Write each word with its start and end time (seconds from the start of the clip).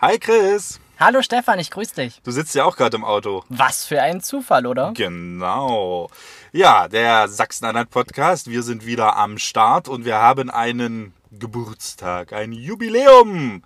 Hi 0.00 0.16
Chris. 0.16 0.78
Hallo 1.00 1.22
Stefan, 1.22 1.58
ich 1.58 1.72
grüße 1.72 1.96
dich. 1.96 2.20
Du 2.22 2.30
sitzt 2.30 2.54
ja 2.54 2.64
auch 2.64 2.76
gerade 2.76 2.96
im 2.96 3.04
Auto. 3.04 3.42
Was 3.48 3.84
für 3.84 4.00
ein 4.00 4.20
Zufall, 4.20 4.64
oder? 4.64 4.92
Genau. 4.94 6.08
Ja, 6.52 6.86
der 6.86 7.26
Sachsen-Anhalt 7.26 7.90
Podcast. 7.90 8.48
Wir 8.48 8.62
sind 8.62 8.86
wieder 8.86 9.16
am 9.16 9.38
Start 9.38 9.88
und 9.88 10.04
wir 10.04 10.18
haben 10.18 10.50
einen 10.50 11.14
Geburtstag, 11.32 12.32
ein 12.32 12.52
Jubiläum. 12.52 13.64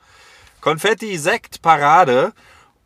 Konfetti, 0.63 1.19
Sekt, 1.19 1.61
Parade. 1.61 2.33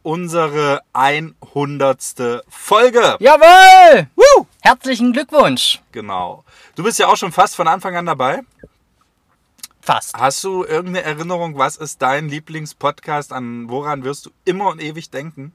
Unsere 0.03 0.81
100. 0.93 2.43
Folge. 2.49 3.17
Jawohl! 3.21 4.09
Woo! 4.17 4.47
Herzlichen 4.61 5.13
Glückwunsch. 5.13 5.81
Genau. 5.93 6.43
Du 6.75 6.83
bist 6.83 6.99
ja 6.99 7.07
auch 7.07 7.17
schon 7.17 7.31
fast 7.31 7.55
von 7.55 7.69
Anfang 7.69 7.95
an 7.95 8.07
dabei. 8.07 8.41
Fast. 9.87 10.17
Hast 10.17 10.43
du 10.43 10.65
irgendeine 10.65 11.03
Erinnerung, 11.03 11.57
was 11.57 11.77
ist 11.77 12.03
dein 12.03 12.29
Lieblingspodcast? 12.29 13.33
An 13.33 13.71
woran 13.71 14.03
wirst 14.03 14.27
du 14.27 14.31
immer 14.45 14.67
und 14.67 14.83
ewig 14.83 15.11
denken? 15.11 15.53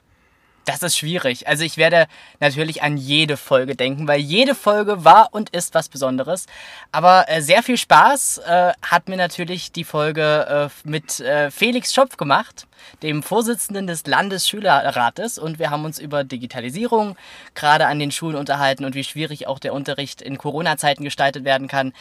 Das 0.64 0.84
ist 0.84 0.96
schwierig. 0.98 1.50
Also 1.50 1.66
ich 1.66 1.76
werde 1.76 2.08
natürlich 2.40 2.82
an 2.82 2.96
jede 2.96 3.36
Folge 3.36 3.76
denken, 3.76 4.08
weil 4.08 4.22
jede 4.22 4.56
Folge 4.56 5.04
war 5.04 5.30
und 5.32 5.50
ist 5.50 5.74
was 5.74 5.90
Besonderes. 5.90 6.46
Aber 6.94 7.26
äh, 7.28 7.42
sehr 7.42 7.62
viel 7.62 7.78
Spaß 7.78 8.38
äh, 8.38 8.72
hat 8.82 9.10
mir 9.10 9.18
natürlich 9.18 9.74
die 9.74 9.84
Folge 9.84 10.70
äh, 10.72 10.88
mit 10.88 11.20
äh, 11.20 11.52
Felix 11.52 11.94
Schopf 11.94 12.16
gemacht, 12.16 12.68
dem 13.04 13.24
Vorsitzenden 13.24 13.86
des 13.86 14.06
Landesschülerrates. 14.06 15.40
Und 15.40 15.60
wir 15.60 15.72
haben 15.72 15.84
uns 15.84 16.00
über 16.00 16.24
Digitalisierung 16.24 17.18
gerade 17.54 17.88
an 17.88 18.00
den 18.00 18.12
Schulen 18.12 18.38
unterhalten 18.38 18.86
und 18.86 18.96
wie 18.96 19.04
schwierig 19.04 19.48
auch 19.48 19.60
der 19.60 19.74
Unterricht 19.74 20.22
in 20.22 20.38
Corona-Zeiten 20.38 21.04
gestaltet 21.04 21.44
werden 21.44 21.68
kann. 21.68 21.92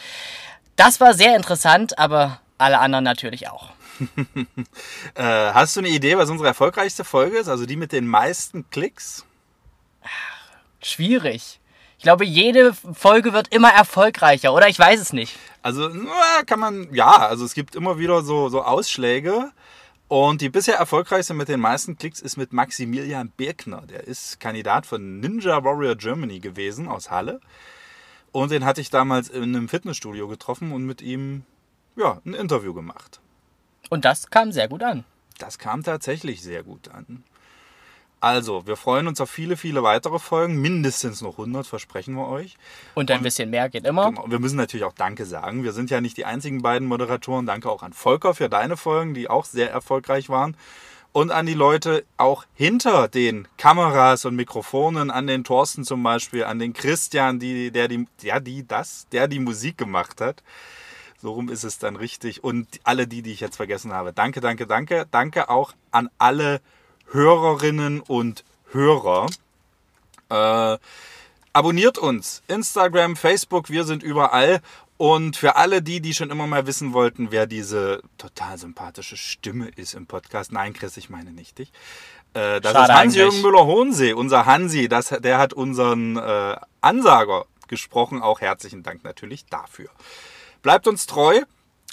Das 0.75 0.99
war 0.99 1.13
sehr 1.13 1.35
interessant, 1.35 1.97
aber 1.99 2.39
alle 2.57 2.79
anderen 2.79 3.03
natürlich 3.03 3.49
auch. 3.49 3.69
äh, 5.15 5.23
hast 5.23 5.75
du 5.75 5.81
eine 5.81 5.89
Idee, 5.89 6.17
was 6.17 6.29
unsere 6.29 6.47
erfolgreichste 6.47 7.03
Folge 7.03 7.37
ist? 7.37 7.47
Also 7.47 7.65
die 7.65 7.75
mit 7.75 7.91
den 7.91 8.07
meisten 8.07 8.69
Klicks? 8.69 9.25
Schwierig. 10.81 11.59
Ich 11.97 12.03
glaube, 12.03 12.25
jede 12.25 12.73
Folge 12.73 13.31
wird 13.31 13.53
immer 13.53 13.69
erfolgreicher, 13.69 14.53
oder? 14.53 14.67
Ich 14.67 14.79
weiß 14.79 14.99
es 14.99 15.13
nicht. 15.13 15.37
Also, 15.61 15.87
kann 16.47 16.59
man, 16.59 16.91
ja, 16.91 17.27
also 17.27 17.45
es 17.45 17.53
gibt 17.53 17.75
immer 17.75 17.99
wieder 17.99 18.23
so, 18.23 18.49
so 18.49 18.63
Ausschläge. 18.63 19.51
Und 20.07 20.41
die 20.41 20.49
bisher 20.49 20.75
erfolgreichste 20.75 21.33
mit 21.35 21.47
den 21.47 21.59
meisten 21.59 21.97
Klicks 21.97 22.19
ist 22.19 22.37
mit 22.37 22.53
Maximilian 22.53 23.29
Birkner. 23.29 23.83
Der 23.87 24.07
ist 24.07 24.39
Kandidat 24.39 24.85
von 24.85 25.19
Ninja 25.19 25.63
Warrior 25.63 25.95
Germany 25.95 26.39
gewesen 26.39 26.87
aus 26.87 27.11
Halle. 27.11 27.39
Und 28.31 28.51
den 28.51 28.65
hatte 28.65 28.81
ich 28.81 28.89
damals 28.89 29.29
in 29.29 29.43
einem 29.43 29.67
Fitnessstudio 29.67 30.27
getroffen 30.27 30.71
und 30.71 30.85
mit 30.85 31.01
ihm 31.01 31.43
ja, 31.95 32.21
ein 32.25 32.33
Interview 32.33 32.73
gemacht. 32.73 33.19
Und 33.89 34.05
das 34.05 34.29
kam 34.29 34.51
sehr 34.51 34.67
gut 34.67 34.83
an. 34.83 35.03
Das 35.37 35.57
kam 35.57 35.83
tatsächlich 35.83 36.41
sehr 36.41 36.63
gut 36.63 36.89
an. 36.89 37.23
Also, 38.21 38.67
wir 38.67 38.77
freuen 38.77 39.07
uns 39.07 39.19
auf 39.19 39.31
viele, 39.31 39.57
viele 39.57 39.81
weitere 39.81 40.19
Folgen. 40.19 40.61
Mindestens 40.61 41.23
noch 41.23 41.39
100, 41.39 41.65
versprechen 41.65 42.13
wir 42.13 42.27
euch. 42.27 42.55
Und 42.93 43.09
ein 43.09 43.17
und, 43.17 43.23
bisschen 43.23 43.49
mehr 43.49 43.67
geht 43.67 43.83
immer. 43.83 44.11
Genau, 44.11 44.29
wir 44.29 44.37
müssen 44.37 44.57
natürlich 44.57 44.83
auch 44.83 44.93
Danke 44.93 45.25
sagen. 45.25 45.63
Wir 45.63 45.71
sind 45.71 45.89
ja 45.89 46.01
nicht 46.01 46.17
die 46.17 46.25
einzigen 46.25 46.61
beiden 46.61 46.87
Moderatoren. 46.87 47.47
Danke 47.47 47.71
auch 47.71 47.81
an 47.81 47.93
Volker 47.93 48.35
für 48.35 48.47
deine 48.47 48.77
Folgen, 48.77 49.15
die 49.15 49.27
auch 49.27 49.45
sehr 49.45 49.71
erfolgreich 49.71 50.29
waren. 50.29 50.55
Und 51.13 51.31
an 51.31 51.45
die 51.45 51.53
Leute 51.53 52.05
auch 52.15 52.45
hinter 52.53 53.09
den 53.09 53.47
Kameras 53.57 54.23
und 54.23 54.35
Mikrofonen, 54.35 55.11
an 55.11 55.27
den 55.27 55.43
Thorsten 55.43 55.83
zum 55.83 56.01
Beispiel, 56.03 56.45
an 56.45 56.57
den 56.57 56.71
Christian, 56.71 57.37
die, 57.37 57.71
der 57.71 57.89
die, 57.89 58.07
ja, 58.21 58.39
die, 58.39 58.65
das, 58.65 59.07
der 59.11 59.27
die 59.27 59.39
Musik 59.39 59.77
gemacht 59.77 60.21
hat. 60.21 60.41
So 61.21 61.33
rum 61.33 61.49
ist 61.49 61.63
es 61.63 61.77
dann 61.77 61.97
richtig. 61.97 62.43
Und 62.43 62.67
alle 62.83 63.07
die, 63.07 63.21
die 63.21 63.33
ich 63.33 63.41
jetzt 63.41 63.57
vergessen 63.57 63.91
habe. 63.91 64.13
Danke, 64.13 64.39
danke, 64.39 64.65
danke. 64.65 65.05
Danke 65.11 65.49
auch 65.49 65.73
an 65.91 66.09
alle 66.17 66.61
Hörerinnen 67.11 67.99
und 67.99 68.45
Hörer. 68.71 69.27
Äh, 70.29 70.77
abonniert 71.53 71.97
uns. 71.97 72.41
Instagram, 72.47 73.17
Facebook, 73.17 73.69
wir 73.69 73.83
sind 73.83 74.01
überall. 74.01 74.61
Und 75.01 75.35
für 75.35 75.55
alle 75.55 75.81
die, 75.81 75.99
die 75.99 76.13
schon 76.13 76.29
immer 76.29 76.45
mal 76.45 76.67
wissen 76.67 76.93
wollten, 76.93 77.31
wer 77.31 77.47
diese 77.47 78.03
total 78.19 78.59
sympathische 78.59 79.17
Stimme 79.17 79.69
ist 79.75 79.95
im 79.95 80.05
Podcast, 80.05 80.51
nein, 80.51 80.73
Chris, 80.73 80.95
ich 80.95 81.09
meine 81.09 81.31
nicht 81.31 81.57
dich. 81.57 81.71
Äh, 82.35 82.61
das 82.61 82.73
Schade 82.73 82.93
ist 82.93 82.99
Hans-Jürgen 82.99 83.41
Müller-Hohensee, 83.41 84.13
unser 84.13 84.45
Hansi. 84.45 84.89
Das, 84.89 85.07
der 85.09 85.39
hat 85.39 85.53
unseren 85.53 86.17
äh, 86.17 86.55
Ansager 86.81 87.47
gesprochen. 87.67 88.21
Auch 88.21 88.41
herzlichen 88.41 88.83
Dank 88.83 89.03
natürlich 89.03 89.47
dafür. 89.47 89.89
Bleibt 90.61 90.85
uns 90.85 91.07
treu. 91.07 91.41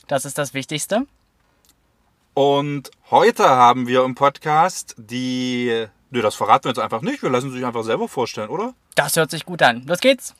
Das 0.06 0.26
ist 0.26 0.36
das 0.36 0.52
Wichtigste. 0.52 1.06
Und 2.34 2.90
heute 3.10 3.48
haben 3.48 3.86
wir 3.86 4.04
im 4.04 4.16
Podcast 4.16 4.94
die. 4.98 5.86
Nö, 6.10 6.20
das 6.20 6.34
verraten 6.34 6.64
wir 6.64 6.72
jetzt 6.72 6.78
einfach 6.78 7.00
nicht. 7.00 7.22
Wir 7.22 7.30
lassen 7.30 7.48
sie 7.52 7.56
sich 7.56 7.64
einfach 7.64 7.84
selber 7.84 8.06
vorstellen, 8.06 8.50
oder? 8.50 8.74
Das 8.96 9.16
hört 9.16 9.30
sich 9.30 9.46
gut 9.46 9.62
an. 9.62 9.86
Los 9.86 10.00
geht's. 10.00 10.34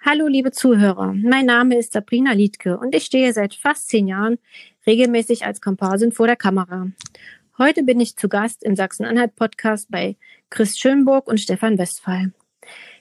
Hallo, 0.00 0.28
liebe 0.28 0.52
Zuhörer. 0.52 1.12
Mein 1.12 1.46
Name 1.46 1.76
ist 1.76 1.92
Sabrina 1.92 2.32
Liedke 2.32 2.78
und 2.78 2.94
ich 2.94 3.04
stehe 3.04 3.32
seit 3.32 3.54
fast 3.54 3.88
zehn 3.88 4.06
Jahren 4.06 4.38
regelmäßig 4.86 5.44
als 5.44 5.60
Komparsin 5.60 6.12
vor 6.12 6.28
der 6.28 6.36
Kamera. 6.36 6.86
Heute 7.58 7.82
bin 7.82 7.98
ich 7.98 8.16
zu 8.16 8.28
Gast 8.28 8.62
im 8.62 8.76
Sachsen-Anhalt-Podcast 8.76 9.90
bei 9.90 10.16
Chris 10.50 10.78
Schönburg 10.78 11.26
und 11.26 11.40
Stefan 11.40 11.78
Westphal. 11.78 12.32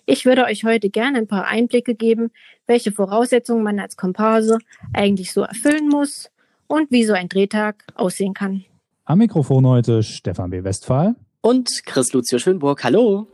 Ich 0.08 0.26
würde 0.26 0.46
euch 0.46 0.64
heute 0.64 0.90
gerne 0.90 1.20
ein 1.20 1.28
paar 1.28 1.46
Einblicke 1.46 1.94
geben, 1.94 2.32
welche 2.66 2.92
Voraussetzungen 2.92 3.64
man 3.64 3.80
als 3.80 3.96
Komparse 3.96 4.58
eigentlich 4.92 5.34
so 5.34 5.42
erfüllen 5.42 5.90
muss 5.90 6.32
und 6.66 6.90
wie 6.90 7.04
so 7.04 7.14
ein 7.14 7.30
Drehtag 7.30 7.86
aussehen 7.94 8.34
kann. 8.34 8.66
Am 9.06 9.20
Mikrofon 9.20 9.68
heute 9.68 10.02
Stefan 10.02 10.50
B. 10.50 10.64
Westphal 10.64 11.16
und 11.42 11.70
Chris 11.86 12.12
Lucio 12.12 12.40
Schönburg. 12.40 12.84
Hallo. 12.84 13.28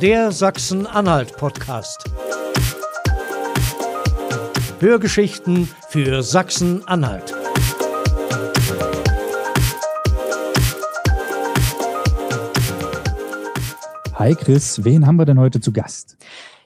Der 0.00 0.30
Sachsen-Anhalt-Podcast. 0.30 2.04
Hörgeschichten 4.78 5.68
für 5.88 6.22
Sachsen-Anhalt. 6.22 7.34
Hi 14.14 14.36
Chris, 14.36 14.84
wen 14.84 15.04
haben 15.04 15.16
wir 15.16 15.24
denn 15.24 15.40
heute 15.40 15.60
zu 15.60 15.72
Gast? 15.72 16.16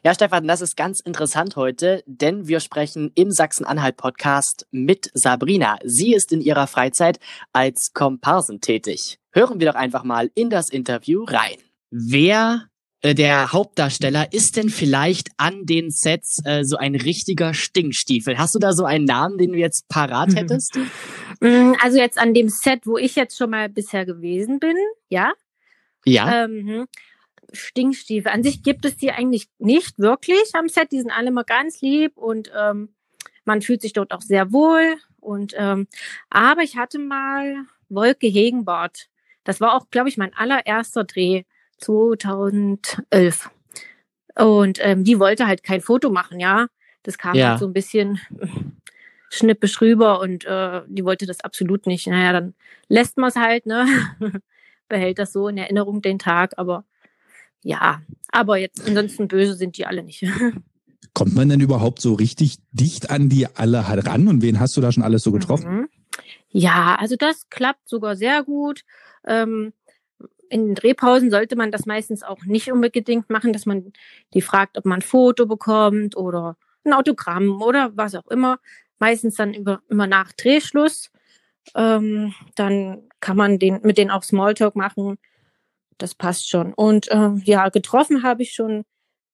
Ja, 0.04 0.12
Stefan, 0.12 0.46
das 0.46 0.60
ist 0.60 0.76
ganz 0.76 1.00
interessant 1.00 1.56
heute, 1.56 2.02
denn 2.06 2.48
wir 2.48 2.60
sprechen 2.60 3.12
im 3.14 3.30
Sachsen-Anhalt-Podcast 3.30 4.66
mit 4.72 5.10
Sabrina. 5.14 5.78
Sie 5.84 6.12
ist 6.12 6.32
in 6.32 6.42
ihrer 6.42 6.66
Freizeit 6.66 7.18
als 7.54 7.92
Komparsen 7.94 8.60
tätig. 8.60 9.18
Hören 9.32 9.58
wir 9.58 9.68
doch 9.72 9.78
einfach 9.78 10.04
mal 10.04 10.30
in 10.34 10.50
das 10.50 10.68
Interview 10.68 11.24
rein. 11.24 11.56
Wer 11.90 12.66
der 13.04 13.52
Hauptdarsteller 13.52 14.32
ist 14.32 14.56
denn 14.56 14.68
vielleicht 14.68 15.30
an 15.36 15.66
den 15.66 15.90
Sets 15.90 16.40
äh, 16.44 16.62
so 16.64 16.76
ein 16.76 16.94
richtiger 16.94 17.52
Stinkstiefel? 17.52 18.38
Hast 18.38 18.54
du 18.54 18.60
da 18.60 18.72
so 18.72 18.84
einen 18.84 19.04
Namen, 19.04 19.38
den 19.38 19.52
du 19.52 19.58
jetzt 19.58 19.88
parat 19.88 20.34
hättest? 20.36 20.78
Mm, 21.40 21.72
also 21.82 21.98
jetzt 21.98 22.18
an 22.18 22.34
dem 22.34 22.48
Set, 22.48 22.86
wo 22.86 22.96
ich 22.96 23.16
jetzt 23.16 23.36
schon 23.36 23.50
mal 23.50 23.68
bisher 23.68 24.06
gewesen 24.06 24.60
bin, 24.60 24.76
ja? 25.08 25.32
Ja. 26.04 26.44
Ähm, 26.44 26.66
hm. 26.66 26.86
Stinkstiefel. 27.52 28.30
An 28.30 28.42
sich 28.42 28.62
gibt 28.62 28.84
es 28.84 28.96
die 28.96 29.10
eigentlich 29.10 29.48
nicht 29.58 29.98
wirklich 29.98 30.54
am 30.54 30.68
Set. 30.68 30.92
Die 30.92 31.00
sind 31.00 31.10
alle 31.10 31.30
mal 31.30 31.44
ganz 31.44 31.80
lieb 31.80 32.16
und 32.16 32.50
ähm, 32.56 32.94
man 33.44 33.62
fühlt 33.62 33.82
sich 33.82 33.92
dort 33.92 34.12
auch 34.12 34.22
sehr 34.22 34.52
wohl. 34.52 34.96
Und 35.20 35.54
ähm, 35.56 35.86
aber 36.30 36.62
ich 36.62 36.76
hatte 36.76 36.98
mal 36.98 37.64
Wolke 37.88 38.26
Hegenbart. 38.26 39.08
Das 39.44 39.60
war 39.60 39.74
auch, 39.74 39.90
glaube 39.90 40.08
ich, 40.08 40.16
mein 40.16 40.34
allererster 40.34 41.04
Dreh 41.04 41.42
2011. 41.82 43.50
Und 44.36 44.78
ähm, 44.80 45.04
die 45.04 45.18
wollte 45.18 45.46
halt 45.46 45.62
kein 45.62 45.80
Foto 45.80 46.10
machen, 46.10 46.40
ja. 46.40 46.66
Das 47.02 47.18
kam 47.18 47.34
ja. 47.34 47.50
halt 47.50 47.58
so 47.58 47.66
ein 47.66 47.72
bisschen 47.72 48.20
schnippisch 49.30 49.80
rüber 49.80 50.20
und 50.20 50.44
äh, 50.44 50.82
die 50.86 51.04
wollte 51.04 51.26
das 51.26 51.40
absolut 51.40 51.86
nicht. 51.86 52.06
Naja, 52.06 52.32
dann 52.32 52.54
lässt 52.88 53.18
man 53.18 53.28
es 53.28 53.36
halt, 53.36 53.66
ne? 53.66 53.86
Behält 54.88 55.18
das 55.18 55.32
so 55.32 55.48
in 55.48 55.58
Erinnerung 55.58 56.02
den 56.02 56.18
Tag, 56.18 56.52
aber 56.56 56.84
ja, 57.62 58.02
aber 58.30 58.56
jetzt 58.58 58.86
ansonsten 58.86 59.28
böse 59.28 59.54
sind 59.54 59.76
die 59.78 59.86
alle 59.86 60.02
nicht. 60.02 60.24
Kommt 61.14 61.34
man 61.34 61.48
denn 61.48 61.60
überhaupt 61.60 62.00
so 62.00 62.14
richtig 62.14 62.56
dicht 62.72 63.10
an 63.10 63.28
die 63.28 63.46
alle 63.46 63.84
ran 63.86 64.28
und 64.28 64.42
wen 64.42 64.60
hast 64.60 64.76
du 64.76 64.80
da 64.80 64.92
schon 64.92 65.02
alles 65.02 65.22
so 65.22 65.32
getroffen? 65.32 65.72
Mhm. 65.72 65.88
Ja, 66.48 66.96
also 66.98 67.16
das 67.16 67.48
klappt 67.48 67.88
sogar 67.88 68.16
sehr 68.16 68.42
gut. 68.44 68.82
Ähm, 69.26 69.72
in 70.52 70.66
den 70.66 70.74
Drehpausen 70.74 71.30
sollte 71.30 71.56
man 71.56 71.70
das 71.72 71.86
meistens 71.86 72.22
auch 72.22 72.44
nicht 72.44 72.70
unbedingt 72.70 73.30
machen, 73.30 73.52
dass 73.52 73.66
man 73.66 73.92
die 74.34 74.42
fragt, 74.42 74.78
ob 74.78 74.84
man 74.84 74.98
ein 74.98 75.02
Foto 75.02 75.46
bekommt 75.46 76.16
oder 76.16 76.56
ein 76.84 76.92
Autogramm 76.92 77.62
oder 77.62 77.90
was 77.96 78.14
auch 78.14 78.28
immer. 78.28 78.58
Meistens 78.98 79.36
dann 79.36 79.54
über, 79.54 79.82
immer 79.88 80.06
nach 80.06 80.32
Drehschluss. 80.32 81.10
Ähm, 81.74 82.34
dann 82.54 83.08
kann 83.20 83.36
man 83.36 83.58
den, 83.58 83.80
mit 83.82 83.98
denen 83.98 84.10
auch 84.10 84.22
Smalltalk 84.22 84.76
machen 84.76 85.18
das 86.02 86.14
passt 86.14 86.50
schon. 86.50 86.74
Und 86.74 87.10
äh, 87.10 87.30
ja, 87.44 87.68
getroffen 87.68 88.22
habe 88.22 88.42
ich 88.42 88.52
schon 88.52 88.84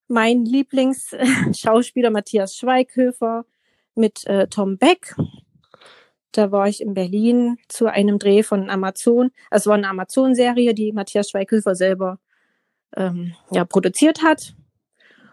meinen 0.06 0.44
Lieblingsschauspieler 0.44 2.10
Matthias 2.10 2.56
Schweighöfer 2.56 3.44
mit 3.94 4.26
äh, 4.26 4.46
Tom 4.48 4.78
Beck. 4.78 5.14
Da 6.32 6.52
war 6.52 6.68
ich 6.68 6.80
in 6.80 6.94
Berlin 6.94 7.58
zu 7.68 7.86
einem 7.86 8.18
Dreh 8.18 8.42
von 8.42 8.70
Amazon. 8.70 9.30
Es 9.50 9.66
war 9.66 9.74
eine 9.74 9.88
Amazon-Serie, 9.88 10.74
die 10.74 10.92
Matthias 10.92 11.30
Schweighöfer 11.30 11.74
selber 11.74 12.18
ähm, 12.96 13.34
ja, 13.50 13.64
produziert 13.64 14.22
hat. 14.22 14.54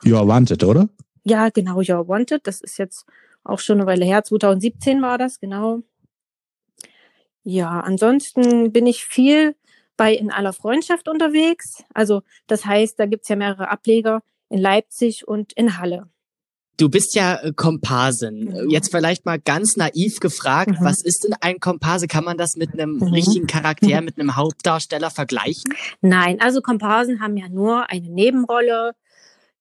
You 0.04 0.18
are 0.18 0.28
wanted, 0.28 0.64
oder? 0.64 0.90
Ja, 1.24 1.50
genau, 1.50 1.80
You're 1.80 2.08
Wanted. 2.08 2.46
Das 2.46 2.62
ist 2.62 2.78
jetzt 2.78 3.06
auch 3.44 3.60
schon 3.60 3.80
eine 3.80 3.88
Weile 3.88 4.06
her. 4.06 4.24
2017 4.24 5.02
war 5.02 5.18
das, 5.18 5.40
genau. 5.40 5.82
Ja, 7.44 7.80
ansonsten 7.80 8.72
bin 8.72 8.88
ich 8.88 9.06
viel 9.06 9.56
bei 9.98 10.14
In 10.14 10.32
aller 10.32 10.54
Freundschaft 10.54 11.08
unterwegs. 11.08 11.84
Also 11.94 12.22
das 12.48 12.66
heißt, 12.66 13.00
da 13.00 13.06
gibt's 13.06 13.30
ja 13.30 13.36
mehrere 13.36 13.70
Ableger 13.70 14.22
in 14.50 14.60
Leipzig 14.60 15.28
und 15.28 15.54
in 15.54 15.78
Halle. 15.78 16.10
Du 16.78 16.90
bist 16.90 17.16
ja 17.16 17.36
äh, 17.42 17.54
Komparsin. 17.54 18.46
Mhm. 18.46 18.70
Jetzt 18.70 18.92
vielleicht 18.92 19.26
mal 19.26 19.40
ganz 19.40 19.78
naiv 19.78 20.20
gefragt, 20.20 20.72
Mhm. 20.80 20.86
was 20.86 21.02
ist 21.02 21.24
denn 21.24 21.34
ein 21.42 21.60
Komparse? 21.60 22.08
Kann 22.08 22.24
man 22.26 22.38
das 22.38 22.56
mit 22.58 22.74
einem 22.74 22.98
Mhm. 22.98 23.04
richtigen 23.14 23.48
Charakter, 23.48 24.02
mit 24.02 24.20
einem 24.20 24.36
Hauptdarsteller 24.36 25.10
vergleichen? 25.10 25.64
Nein, 26.02 26.42
also 26.42 26.62
Komparsen 26.62 27.22
haben 27.22 27.38
ja 27.38 27.48
nur 27.50 27.90
eine 27.90 28.10
Nebenrolle. 28.10 28.94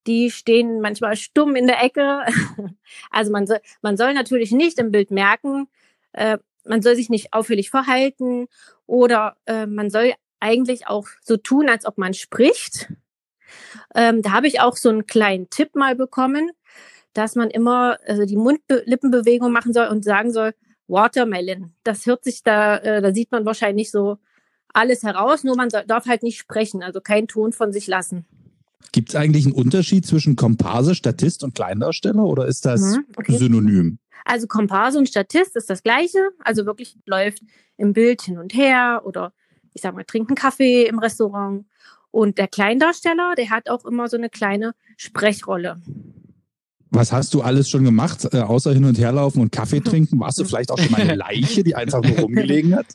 Die 0.06 0.30
stehen 0.30 0.80
manchmal 0.80 1.16
stumm 1.16 1.56
in 1.56 1.66
der 1.66 1.82
Ecke. 1.82 2.22
Also 3.10 3.30
man 3.32 3.46
soll, 3.46 3.60
man 3.80 3.96
soll 3.96 4.12
natürlich 4.14 4.50
nicht 4.52 4.78
im 4.78 4.90
Bild 4.90 5.10
merken, 5.10 5.68
äh, 6.12 6.38
man 6.66 6.82
soll 6.82 6.96
sich 6.96 7.10
nicht 7.10 7.32
auffällig 7.32 7.70
verhalten 7.70 8.46
oder 8.86 9.36
äh, 9.46 9.66
man 9.66 9.88
soll 9.90 10.12
eigentlich 10.40 10.86
auch 10.88 11.06
so 11.22 11.36
tun, 11.36 11.68
als 11.68 11.86
ob 11.86 11.96
man 11.98 12.12
spricht. 12.14 12.88
Ähm, 13.94 14.20
da 14.22 14.32
habe 14.32 14.46
ich 14.46 14.60
auch 14.60 14.76
so 14.76 14.88
einen 14.90 15.06
kleinen 15.06 15.48
Tipp 15.50 15.74
mal 15.74 15.94
bekommen, 15.94 16.50
dass 17.14 17.34
man 17.34 17.50
immer 17.50 17.98
also 18.06 18.24
die 18.24 18.36
Mund-Lippenbewegung 18.36 19.52
machen 19.52 19.72
soll 19.72 19.88
und 19.88 20.04
sagen 20.04 20.32
soll, 20.32 20.52
Watermelon. 20.86 21.72
Das 21.82 22.06
hört 22.06 22.24
sich 22.24 22.42
da, 22.42 22.76
äh, 22.78 23.00
da 23.00 23.12
sieht 23.12 23.32
man 23.32 23.46
wahrscheinlich 23.46 23.90
so 23.90 24.18
alles 24.72 25.02
heraus, 25.02 25.44
nur 25.44 25.56
man 25.56 25.70
soll, 25.70 25.84
darf 25.86 26.06
halt 26.06 26.22
nicht 26.22 26.38
sprechen, 26.38 26.82
also 26.82 27.00
keinen 27.00 27.28
Ton 27.28 27.52
von 27.52 27.72
sich 27.72 27.86
lassen. 27.86 28.26
Gibt 28.92 29.10
es 29.10 29.16
eigentlich 29.16 29.46
einen 29.46 29.54
Unterschied 29.54 30.04
zwischen 30.06 30.36
Komparse, 30.36 30.94
Statist 30.94 31.42
und 31.42 31.54
Kleindarsteller 31.54 32.24
oder 32.24 32.46
ist 32.46 32.66
das 32.66 32.80
Mhm, 32.80 33.06
okay. 33.16 33.36
synonym? 33.36 33.98
Also 34.24 34.46
Komparse 34.46 34.98
und 34.98 35.08
Statist 35.08 35.56
ist 35.56 35.70
das 35.70 35.82
gleiche, 35.82 36.30
also 36.40 36.66
wirklich 36.66 36.96
läuft 37.06 37.42
im 37.76 37.92
Bild 37.92 38.22
hin 38.22 38.38
und 38.38 38.54
her 38.54 39.02
oder 39.04 39.32
ich 39.74 39.82
sag 39.82 39.94
mal, 39.94 40.04
trinkt 40.04 40.30
einen 40.30 40.36
Kaffee 40.36 40.84
im 40.86 40.98
Restaurant. 40.98 41.66
Und 42.10 42.38
der 42.38 42.46
Kleindarsteller, 42.46 43.34
der 43.36 43.50
hat 43.50 43.68
auch 43.68 43.84
immer 43.84 44.08
so 44.08 44.16
eine 44.16 44.30
kleine 44.30 44.74
Sprechrolle. 44.96 45.82
Was 46.94 47.10
hast 47.10 47.34
du 47.34 47.42
alles 47.42 47.68
schon 47.68 47.82
gemacht, 47.82 48.24
äh, 48.32 48.38
außer 48.38 48.72
hin 48.72 48.84
und 48.84 48.96
herlaufen 48.96 49.42
und 49.42 49.50
Kaffee 49.50 49.80
trinken? 49.80 50.20
Warst 50.20 50.38
du 50.38 50.44
vielleicht 50.44 50.70
auch 50.70 50.78
schon 50.78 50.92
mal 50.92 51.00
eine 51.00 51.14
Leiche, 51.16 51.64
die 51.64 51.74
einfach 51.74 52.00
nur 52.00 52.16
rumgelegen 52.20 52.76
hat? 52.76 52.86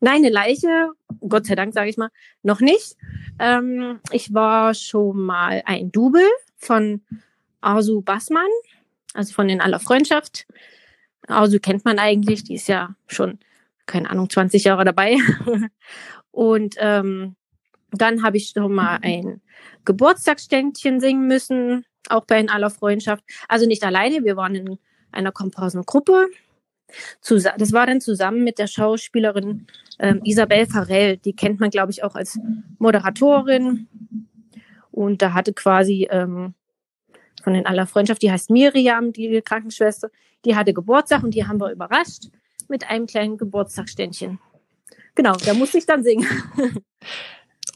Nein, 0.00 0.16
eine 0.16 0.28
Leiche, 0.28 0.90
Gott 1.26 1.46
sei 1.46 1.54
Dank 1.54 1.72
sage 1.72 1.88
ich 1.88 1.96
mal, 1.96 2.10
noch 2.42 2.60
nicht. 2.60 2.94
Ähm, 3.38 4.00
ich 4.12 4.34
war 4.34 4.74
schon 4.74 5.18
mal 5.18 5.62
ein 5.64 5.90
Double 5.90 6.28
von 6.58 7.00
Arzu 7.62 8.02
Bassmann, 8.02 8.50
also 9.14 9.32
von 9.32 9.48
In 9.48 9.62
aller 9.62 9.80
Freundschaft. 9.80 10.46
Arzu 11.26 11.58
kennt 11.58 11.86
man 11.86 11.98
eigentlich, 11.98 12.44
die 12.44 12.56
ist 12.56 12.68
ja 12.68 12.96
schon, 13.06 13.38
keine 13.86 14.10
Ahnung, 14.10 14.28
20 14.28 14.62
Jahre 14.64 14.84
dabei. 14.84 15.16
Und 16.32 16.74
ähm, 16.78 17.34
dann 17.92 18.22
habe 18.22 18.36
ich 18.36 18.52
schon 18.54 18.74
mal 18.74 18.98
ein 19.00 19.40
Geburtstagsständchen 19.86 21.00
singen 21.00 21.26
müssen, 21.26 21.86
auch 22.10 22.24
bei 22.24 22.38
In 22.40 22.50
aller 22.50 22.70
Freundschaft. 22.70 23.24
Also 23.48 23.66
nicht 23.66 23.84
alleine, 23.84 24.24
wir 24.24 24.36
waren 24.36 24.54
in 24.54 24.78
einer 25.12 25.32
Komparsengruppe. 25.32 26.28
Das 27.22 27.72
war 27.72 27.86
dann 27.86 28.00
zusammen 28.00 28.44
mit 28.44 28.58
der 28.58 28.66
Schauspielerin 28.66 29.66
ähm, 29.98 30.20
Isabel 30.24 30.66
Farell. 30.66 31.16
Die 31.16 31.34
kennt 31.34 31.60
man, 31.60 31.70
glaube 31.70 31.90
ich, 31.90 32.04
auch 32.04 32.14
als 32.14 32.38
Moderatorin. 32.78 33.88
Und 34.92 35.20
da 35.22 35.34
hatte 35.34 35.52
quasi 35.52 36.08
ähm, 36.10 36.54
von 37.42 37.54
In 37.54 37.66
aller 37.66 37.86
Freundschaft, 37.86 38.22
die 38.22 38.30
heißt 38.30 38.50
Miriam, 38.50 39.12
die 39.12 39.40
Krankenschwester, 39.40 40.10
die 40.44 40.56
hatte 40.56 40.72
Geburtstag 40.72 41.22
und 41.22 41.34
die 41.34 41.46
haben 41.46 41.60
wir 41.60 41.70
überrascht 41.70 42.24
mit 42.68 42.88
einem 42.88 43.06
kleinen 43.06 43.36
Geburtstagsständchen. 43.36 44.40
Genau, 45.14 45.34
da 45.44 45.54
musste 45.54 45.78
ich 45.78 45.86
dann 45.86 46.02
singen. 46.02 46.26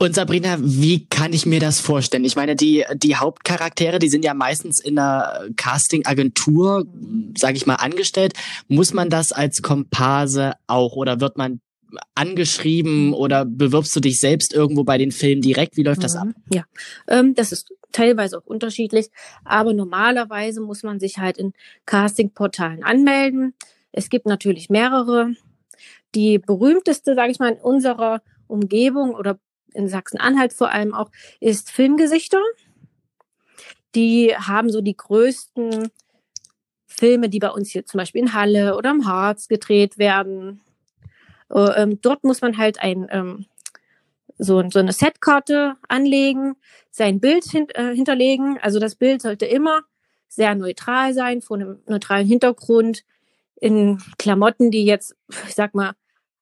Und 0.03 0.15
Sabrina, 0.15 0.57
wie 0.61 1.05
kann 1.05 1.35
ich 1.35 1.45
mir 1.45 1.61
das 1.61 1.79
vorstellen? 1.79 2.25
Ich 2.25 2.35
meine, 2.35 2.57
die, 2.57 2.87
die 2.95 3.17
Hauptcharaktere, 3.17 3.99
die 3.99 4.09
sind 4.09 4.25
ja 4.25 4.33
meistens 4.33 4.81
in 4.81 4.99
einer 4.99 5.47
Casting-Agentur, 5.57 6.87
sage 7.37 7.59
ich 7.59 7.67
mal, 7.67 7.75
angestellt. 7.75 8.33
Muss 8.67 8.95
man 8.95 9.11
das 9.11 9.31
als 9.31 9.61
Komparse 9.61 10.55
auch 10.67 10.97
oder 10.97 11.21
wird 11.21 11.37
man 11.37 11.61
angeschrieben 12.15 13.13
oder 13.13 13.45
bewirbst 13.45 13.95
du 13.95 14.01
dich 14.01 14.21
selbst 14.21 14.55
irgendwo 14.55 14.85
bei 14.85 14.97
den 14.97 15.13
Filmen 15.13 15.43
direkt? 15.43 15.77
Wie 15.77 15.83
läuft 15.83 16.03
das 16.03 16.17
ab? 16.17 16.29
Mhm, 16.29 16.35
Ja, 16.51 16.65
ähm, 17.07 17.35
das 17.35 17.53
ist 17.53 17.71
teilweise 17.93 18.39
auch 18.39 18.47
unterschiedlich, 18.47 19.11
aber 19.45 19.75
normalerweise 19.75 20.63
muss 20.63 20.83
man 20.83 20.99
sich 20.99 21.19
halt 21.19 21.37
in 21.37 21.53
Castingportalen 21.85 22.85
anmelden. 22.85 23.53
Es 23.93 24.09
gibt 24.09 24.25
natürlich 24.25 24.71
mehrere. 24.71 25.35
Die 26.15 26.39
berühmteste, 26.39 27.15
sage 27.15 27.33
ich 27.33 27.39
mal, 27.39 27.53
in 27.53 27.61
unserer 27.61 28.23
Umgebung 28.47 29.15
oder 29.15 29.39
in 29.75 29.89
Sachsen-Anhalt 29.89 30.53
vor 30.53 30.71
allem 30.71 30.95
auch, 30.95 31.11
ist 31.41 31.71
Filmgesichter. 31.71 32.43
Die 33.95 34.35
haben 34.37 34.71
so 34.71 34.81
die 34.81 34.97
größten 34.97 35.91
Filme, 36.87 37.29
die 37.29 37.39
bei 37.39 37.51
uns 37.51 37.71
hier 37.71 37.87
zum 37.87 37.99
Beispiel 37.99 38.23
in 38.23 38.35
Halle 38.35 38.77
oder 38.77 38.91
im 38.91 39.07
Harz 39.07 39.49
gedreht 39.49 39.99
werden. 39.99 40.61
Äh, 41.51 41.83
ähm, 41.83 42.01
dort 42.01 42.25
muss 42.25 42.41
man 42.41 42.57
halt 42.59 42.81
ein 42.81 43.09
ähm, 43.11 43.47
so, 44.39 44.63
so 44.71 44.79
eine 44.79 44.93
Setkarte 44.93 45.77
anlegen, 45.87 46.57
sein 46.91 47.21
Bild 47.21 47.45
äh, 47.55 47.95
hinterlegen. 47.95 48.59
Also 48.63 48.79
das 48.79 48.95
Bild 48.95 49.23
sollte 49.23 49.45
immer 49.45 49.83
sehr 50.29 50.55
neutral 50.55 51.13
sein, 51.13 51.43
vor 51.43 51.57
einem 51.59 51.81
neutralen 51.87 52.27
Hintergrund, 52.27 53.05
in 53.61 53.99
Klamotten, 54.19 54.71
die 54.71 54.85
jetzt, 54.85 55.15
ich 55.47 55.55
sag 55.55 55.75
mal, 55.75 55.93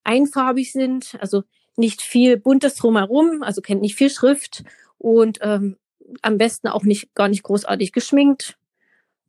einfarbig 0.05 0.73
sind, 0.73 1.17
also 1.21 1.43
nicht 1.79 2.03
viel 2.03 2.37
Buntes 2.37 2.75
drumherum, 2.75 3.43
also 3.43 3.61
kennt 3.61 3.81
nicht 3.81 3.97
viel 3.97 4.11
Schrift 4.11 4.65
und 4.99 5.39
ähm, 5.43 5.77
am 6.23 6.39
besten 6.39 6.69
auch 6.69 6.85
nicht 6.85 7.15
gar 7.15 7.29
nicht 7.29 7.43
großartig 7.43 7.93
geschminkt. 7.93 8.59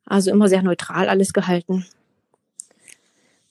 Also 0.05 0.31
immer 0.31 0.47
sehr 0.47 0.63
neutral 0.63 1.07
alles 1.07 1.33
gehalten. 1.33 1.85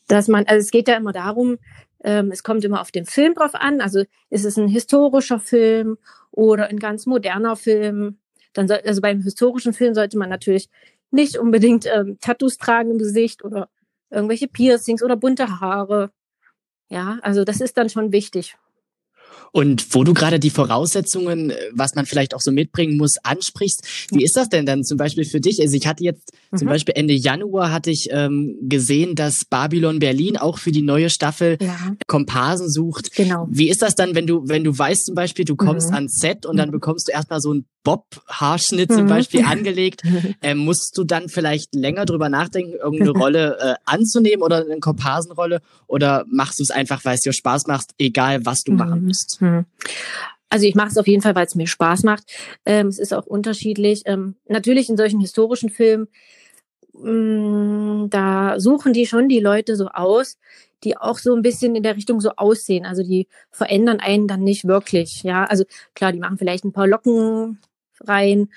Dass 0.08 0.26
man, 0.26 0.46
also 0.46 0.64
es 0.64 0.70
geht 0.70 0.88
ja 0.88 0.96
immer 0.96 1.12
darum, 1.12 1.58
ähm, 2.02 2.30
es 2.32 2.42
kommt 2.42 2.64
immer 2.64 2.80
auf 2.80 2.90
den 2.90 3.06
Film 3.06 3.34
drauf 3.34 3.54
an. 3.54 3.80
Also 3.80 4.04
ist 4.30 4.44
es 4.44 4.56
ein 4.56 4.68
historischer 4.68 5.38
Film 5.38 5.98
oder 6.30 6.66
ein 6.66 6.78
ganz 6.78 7.06
moderner 7.06 7.56
Film? 7.56 8.18
Dann 8.54 8.66
soll, 8.66 8.80
also 8.84 9.00
beim 9.00 9.22
historischen 9.22 9.72
Film 9.72 9.94
sollte 9.94 10.18
man 10.18 10.30
natürlich 10.30 10.68
nicht 11.10 11.38
unbedingt 11.38 11.86
ähm, 11.86 12.18
Tattoos 12.20 12.58
tragen 12.58 12.92
im 12.92 12.98
Gesicht 12.98 13.44
oder 13.44 13.68
irgendwelche 14.10 14.48
Piercings 14.48 15.02
oder 15.02 15.16
bunte 15.16 15.60
Haare. 15.60 16.10
Ja, 16.88 17.18
also 17.22 17.44
das 17.44 17.60
ist 17.60 17.76
dann 17.76 17.90
schon 17.90 18.12
wichtig. 18.12 18.56
Und 19.50 19.94
wo 19.94 20.04
du 20.04 20.12
gerade 20.14 20.38
die 20.38 20.50
Voraussetzungen, 20.50 21.50
äh, 21.50 21.56
was 21.72 21.94
man 21.94 22.06
vielleicht 22.06 22.34
auch 22.34 22.40
so 22.40 22.52
mitbringen 22.52 22.96
muss, 22.96 23.16
ansprichst, 23.22 23.82
wie 24.10 24.22
ist 24.22 24.36
das 24.36 24.48
denn 24.48 24.66
dann 24.66 24.84
zum 24.84 24.98
Beispiel 24.98 25.24
für 25.24 25.40
dich? 25.40 25.60
Also 25.60 25.74
ich 25.76 25.86
hatte 25.86 26.04
jetzt 26.04 26.32
zum 26.54 26.66
Mhm. 26.66 26.70
Beispiel 26.70 26.94
Ende 26.96 27.14
Januar 27.14 27.72
hatte 27.72 27.90
ich 27.90 28.08
ähm, 28.10 28.56
gesehen, 28.62 29.14
dass 29.14 29.44
Babylon 29.48 29.98
Berlin 29.98 30.36
auch 30.36 30.58
für 30.58 30.70
die 30.72 30.82
neue 30.82 31.10
Staffel 31.10 31.56
Ja, 31.60 31.76
Komparsen 32.06 32.68
sucht. 32.70 33.14
genau. 33.14 33.46
Wie 33.50 33.68
ist 33.68 33.82
das 33.82 33.94
dann, 33.94 34.14
wenn 34.14 34.26
du, 34.26 34.42
wenn 34.48 34.64
du 34.64 34.76
weißt 34.76 35.06
zum 35.06 35.14
Beispiel, 35.14 35.44
du 35.44 35.56
kommst 35.56 35.88
Mhm. 35.88 35.94
ans 35.94 36.16
Set 36.16 36.46
und 36.46 36.56
dann 36.56 36.70
bekommst 36.70 37.08
du 37.08 37.12
erstmal 37.12 37.40
so 37.40 37.50
einen 37.50 37.66
Bob-Haarschnitt 37.84 38.92
zum 38.92 39.04
Mhm. 39.04 39.08
Beispiel 39.08 39.42
angelegt? 39.44 40.02
Ähm, 40.42 40.58
musst 40.58 40.96
du 40.96 41.04
dann 41.04 41.28
vielleicht 41.28 41.74
länger 41.74 42.04
drüber 42.04 42.28
nachdenken, 42.28 42.74
irgendeine 42.74 43.10
Rolle 43.18 43.58
äh, 43.60 43.74
anzunehmen 43.84 44.42
oder 44.42 44.58
eine 44.64 44.78
Komparsenrolle? 44.78 45.60
Oder 45.86 46.24
machst 46.30 46.58
du 46.58 46.62
es 46.62 46.70
einfach, 46.70 47.04
weil 47.04 47.14
es 47.14 47.20
dir 47.22 47.32
Spaß 47.32 47.66
macht, 47.66 47.90
egal 47.98 48.44
was 48.46 48.60
du 48.62 48.72
machen 48.72 49.00
Mhm. 49.00 49.06
musst? 49.06 49.36
Hm. 49.40 49.64
Also 50.50 50.66
ich 50.66 50.74
mache 50.74 50.88
es 50.88 50.96
auf 50.96 51.06
jeden 51.06 51.22
Fall, 51.22 51.34
weil 51.34 51.46
es 51.46 51.54
mir 51.54 51.66
Spaß 51.66 52.04
macht. 52.04 52.24
Ähm, 52.64 52.86
es 52.88 52.98
ist 52.98 53.12
auch 53.12 53.26
unterschiedlich. 53.26 54.02
Ähm, 54.06 54.36
natürlich 54.48 54.88
in 54.88 54.96
solchen 54.96 55.20
historischen 55.20 55.68
Filmen, 55.70 56.08
da 57.00 58.58
suchen 58.58 58.92
die 58.92 59.06
schon 59.06 59.28
die 59.28 59.40
Leute 59.40 59.76
so 59.76 59.88
aus, 59.88 60.38
die 60.84 60.96
auch 60.96 61.18
so 61.18 61.34
ein 61.34 61.42
bisschen 61.42 61.74
in 61.74 61.82
der 61.82 61.96
Richtung 61.96 62.20
so 62.20 62.30
aussehen. 62.36 62.86
Also 62.86 63.02
die 63.02 63.28
verändern 63.50 64.00
einen 64.00 64.28
dann 64.28 64.42
nicht 64.42 64.66
wirklich. 64.66 65.22
Ja, 65.22 65.44
also 65.44 65.64
klar, 65.94 66.12
die 66.12 66.18
machen 66.18 66.38
vielleicht 66.38 66.64
ein 66.64 66.72
paar 66.72 66.86
Locken 66.86 67.60
rein 68.00 68.48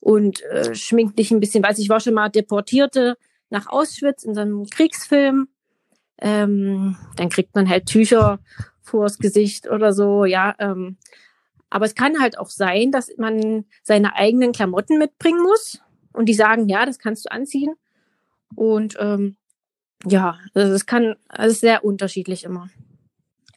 und 0.00 0.42
äh, 0.44 0.74
schminken 0.74 1.16
dich 1.16 1.30
ein 1.30 1.40
bisschen. 1.40 1.62
Weiß 1.62 1.78
ich 1.78 1.88
war 1.88 2.00
schon 2.00 2.14
mal 2.14 2.28
Deportierte 2.28 3.16
nach 3.50 3.66
Auschwitz 3.68 4.24
in 4.24 4.34
so 4.34 4.40
einem 4.40 4.66
Kriegsfilm. 4.66 5.48
Ähm, 6.18 6.96
dann 7.16 7.28
kriegt 7.28 7.54
man 7.54 7.68
halt 7.68 7.86
Tücher 7.86 8.40
vors 8.82 9.18
Gesicht 9.18 9.68
oder 9.68 9.92
so, 9.92 10.24
ja. 10.24 10.54
Ähm, 10.58 10.96
aber 11.70 11.86
es 11.86 11.94
kann 11.94 12.20
halt 12.20 12.36
auch 12.38 12.50
sein, 12.50 12.90
dass 12.90 13.10
man 13.16 13.64
seine 13.82 14.16
eigenen 14.16 14.52
Klamotten 14.52 14.98
mitbringen 14.98 15.42
muss 15.42 15.80
und 16.12 16.26
die 16.26 16.34
sagen, 16.34 16.68
ja, 16.68 16.84
das 16.84 16.98
kannst 16.98 17.26
du 17.26 17.30
anziehen. 17.30 17.74
Und 18.54 18.96
ähm, 18.98 19.36
Ja, 20.06 20.38
also 20.54 20.72
es 20.72 20.86
kann, 20.86 21.14
also 21.28 21.48
es 21.48 21.52
ist 21.54 21.60
sehr 21.60 21.84
unterschiedlich 21.84 22.44
immer. 22.44 22.68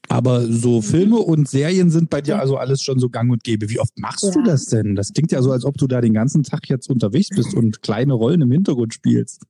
Aber 0.10 0.42
so 0.42 0.78
Mhm. 0.78 0.82
Filme 0.84 1.18
und 1.20 1.48
Serien 1.48 1.90
sind 1.90 2.10
bei 2.10 2.22
dir 2.22 2.38
also 2.40 2.58
alles 2.58 2.84
schon 2.84 3.00
so 3.00 3.10
gang 3.10 3.32
und 3.32 3.44
gäbe. 3.44 3.70
Wie 3.70 3.80
oft 3.80 3.98
machst 3.98 4.24
du 4.36 4.40
Ja. 4.40 4.46
das 4.46 4.66
denn? 4.66 4.96
Das 4.96 5.14
klingt 5.14 5.32
ja 5.32 5.42
so, 5.42 5.52
als 5.52 5.64
ob 5.66 5.78
du 5.78 5.88
da 5.88 6.02
den 6.02 6.14
ganzen 6.14 6.44
Tag 6.44 6.68
jetzt 6.70 6.90
unterwegs 6.90 7.30
bist 7.30 7.54
und 7.54 7.82
kleine 7.82 8.14
Rollen 8.14 8.42
im 8.42 8.52
Hintergrund 8.52 8.94
spielst. 8.94 9.44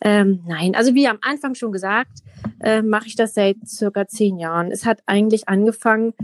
Ähm, 0.00 0.40
nein, 0.46 0.74
also 0.74 0.94
wie 0.94 1.08
am 1.08 1.18
Anfang 1.20 1.54
schon 1.54 1.72
gesagt, 1.72 2.22
äh, 2.60 2.82
mache 2.82 3.06
ich 3.06 3.16
das 3.16 3.34
seit 3.34 3.56
circa 3.66 4.06
zehn 4.06 4.38
Jahren. 4.38 4.70
Es 4.70 4.84
hat 4.84 5.02
eigentlich 5.06 5.48
angefangen, 5.48 6.14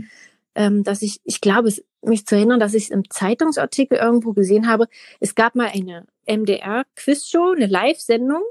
ähm, 0.55 0.83
dass 0.83 1.01
ich, 1.01 1.19
ich 1.25 1.41
glaube, 1.41 1.67
es, 1.67 1.83
mich 2.01 2.25
zu 2.25 2.35
erinnern, 2.35 2.59
dass 2.59 2.73
ich 2.73 2.85
es 2.85 2.89
im 2.89 3.09
Zeitungsartikel 3.09 3.97
irgendwo 3.97 4.33
gesehen 4.33 4.67
habe. 4.67 4.87
Es 5.19 5.35
gab 5.35 5.55
mal 5.55 5.69
eine 5.73 6.05
MDR-Quizshow, 6.29 7.53
eine 7.55 7.67
Live-Sendung, 7.67 8.43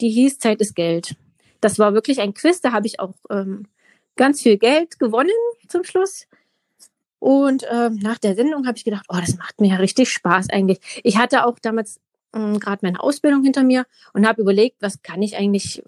die 0.00 0.10
hieß 0.10 0.38
Zeit 0.38 0.60
ist 0.60 0.74
Geld. 0.74 1.16
Das 1.60 1.78
war 1.78 1.94
wirklich 1.94 2.20
ein 2.20 2.34
Quiz, 2.34 2.60
da 2.60 2.72
habe 2.72 2.86
ich 2.86 2.98
auch 3.00 3.14
ähm, 3.30 3.66
ganz 4.16 4.42
viel 4.42 4.58
Geld 4.58 4.98
gewonnen 4.98 5.30
zum 5.68 5.84
Schluss. 5.84 6.26
Und 7.18 7.64
ähm, 7.70 7.96
nach 8.02 8.18
der 8.18 8.34
Sendung 8.34 8.66
habe 8.66 8.76
ich 8.76 8.84
gedacht, 8.84 9.06
oh, 9.08 9.18
das 9.20 9.36
macht 9.36 9.60
mir 9.60 9.68
ja 9.68 9.76
richtig 9.76 10.10
Spaß 10.10 10.50
eigentlich. 10.50 10.80
Ich 11.04 11.18
hatte 11.18 11.46
auch 11.46 11.58
damals 11.60 12.00
ähm, 12.34 12.58
gerade 12.58 12.80
meine 12.82 13.00
Ausbildung 13.00 13.44
hinter 13.44 13.62
mir 13.62 13.86
und 14.12 14.26
habe 14.26 14.42
überlegt, 14.42 14.82
was 14.82 15.02
kann 15.02 15.22
ich 15.22 15.36
eigentlich, 15.36 15.82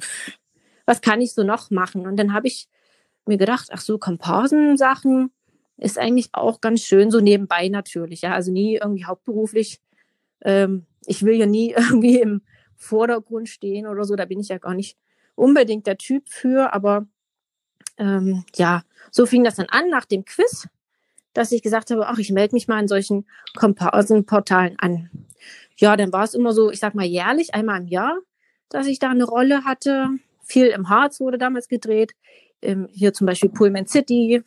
was 0.87 1.01
kann 1.01 1.21
ich 1.21 1.35
so 1.35 1.43
noch 1.43 1.71
machen? 1.71 2.07
Und 2.07 2.17
dann 2.19 2.33
habe 2.33 2.47
ich 2.47 2.69
mir 3.27 3.39
gedacht, 3.39 3.71
ach 3.73 3.81
so, 3.81 3.99
Komparsensachen 3.99 5.33
ist 5.77 5.99
eigentlich 5.99 6.29
auch 6.33 6.61
ganz 6.61 6.83
schön, 6.83 7.11
so 7.11 7.21
nebenbei 7.21 7.69
natürlich, 7.69 8.23
ja, 8.23 8.33
also 8.33 8.53
nie 8.53 8.77
irgendwie 8.77 9.05
hauptberuflich. 9.05 9.81
Ähm, 10.45 10.87
ich 11.07 11.25
will 11.25 11.35
ja 11.35 11.47
nie 11.47 11.73
irgendwie 11.77 12.21
im 12.21 12.43
Vordergrund 12.77 13.49
stehen 13.49 13.87
oder 13.87 14.05
so, 14.05 14.17
da 14.17 14.25
bin 14.25 14.41
ich 14.41 14.49
ja 14.49 14.59
gar 14.59 14.75
nicht 14.75 14.97
unbedingt 15.35 15.87
der 15.87 15.99
Typ 15.99 16.29
für, 16.29 16.73
aber 16.73 17.07
ähm, 17.97 18.45
ja, 18.57 18.83
so 19.11 19.27
fing 19.27 19.45
das 19.45 19.57
dann 19.57 19.67
an 19.69 19.89
nach 19.89 20.05
dem 20.05 20.25
Quiz, 20.25 20.69
dass 21.33 21.53
ich 21.53 21.63
gesagt 21.63 21.91
habe, 21.91 22.07
ach, 22.07 22.19
ich 22.19 22.31
melde 22.31 22.55
mich 22.55 22.69
mal 22.69 22.81
in 22.81 22.89
solchen 22.89 23.27
Komparsenportalen 23.57 24.77
an. 24.79 25.11
Ja, 25.77 25.97
dann 25.97 26.13
war 26.13 26.25
es 26.25 26.35
immer 26.35 26.53
so, 26.53 26.71
ich 26.71 26.79
sag 26.79 26.95
mal 26.95 27.05
jährlich, 27.05 27.55
einmal 27.55 27.81
im 27.81 27.89
Jahr, 27.89 28.19
dass 28.69 28.87
ich 28.87 28.99
da 28.99 29.11
eine 29.11 29.25
Rolle 29.25 29.65
hatte. 29.65 30.09
Viel 30.43 30.67
im 30.67 30.89
Harz 30.89 31.21
wurde 31.21 31.39
damals 31.39 31.69
gedreht. 31.69 32.13
Ähm, 32.63 32.89
hier 32.93 33.13
zum 33.13 33.27
Beispiel 33.27 33.51
Pullman 33.51 33.87
City 33.87 34.43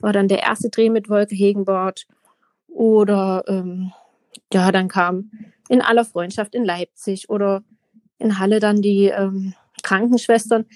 war 0.00 0.12
dann 0.12 0.28
der 0.28 0.42
erste 0.42 0.68
Dreh 0.70 0.90
mit 0.90 1.08
Wolke 1.08 1.34
Hegenbord. 1.34 2.06
Oder 2.68 3.44
ähm, 3.46 3.92
ja, 4.52 4.72
dann 4.72 4.88
kam 4.88 5.30
in 5.68 5.82
aller 5.82 6.04
Freundschaft 6.04 6.54
in 6.54 6.64
Leipzig 6.64 7.28
oder 7.28 7.62
in 8.18 8.38
Halle 8.38 8.60
dann 8.60 8.82
die 8.82 9.06
ähm, 9.06 9.54
Krankenschwestern. 9.82 10.66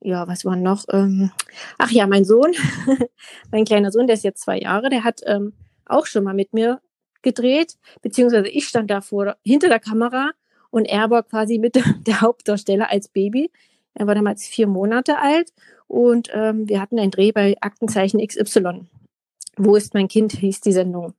Ja, 0.00 0.28
was 0.28 0.44
war 0.44 0.56
noch? 0.56 0.84
Ähm, 0.92 1.30
ach 1.76 1.90
ja, 1.90 2.06
mein 2.06 2.24
Sohn, 2.24 2.52
mein 3.50 3.64
kleiner 3.64 3.90
Sohn, 3.90 4.06
der 4.06 4.14
ist 4.14 4.24
jetzt 4.24 4.42
zwei 4.42 4.58
Jahre, 4.58 4.90
der 4.90 5.04
hat 5.04 5.20
ähm, 5.26 5.52
auch 5.86 6.06
schon 6.06 6.24
mal 6.24 6.34
mit 6.34 6.52
mir 6.52 6.80
gedreht, 7.22 7.76
beziehungsweise 8.00 8.48
ich 8.48 8.66
stand 8.68 8.90
da 8.90 9.00
vor, 9.00 9.36
hinter 9.44 9.68
der 9.68 9.80
Kamera 9.80 10.30
und 10.70 10.84
er 10.84 11.10
war 11.10 11.24
quasi 11.24 11.58
mit 11.58 11.74
der 12.06 12.20
Hauptdarsteller 12.20 12.90
als 12.90 13.08
Baby. 13.08 13.50
Er 13.94 14.06
war 14.06 14.14
damals 14.14 14.46
vier 14.46 14.68
Monate 14.68 15.18
alt 15.18 15.52
und 15.88 16.28
ähm, 16.32 16.68
wir 16.68 16.80
hatten 16.80 16.98
einen 16.98 17.10
Dreh 17.10 17.32
bei 17.32 17.56
Aktenzeichen 17.60 18.24
XY. 18.24 18.86
Wo 19.56 19.74
ist 19.74 19.94
mein 19.94 20.06
Kind, 20.06 20.32
hieß 20.32 20.60
die 20.60 20.72
Sendung. 20.72 21.14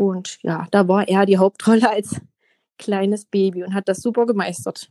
Und 0.00 0.38
ja, 0.40 0.66
da 0.70 0.88
war 0.88 1.06
er 1.08 1.26
die 1.26 1.36
Hauptrolle 1.36 1.90
als 1.90 2.18
kleines 2.78 3.26
Baby 3.26 3.64
und 3.64 3.74
hat 3.74 3.86
das 3.86 4.00
super 4.00 4.24
gemeistert. 4.24 4.88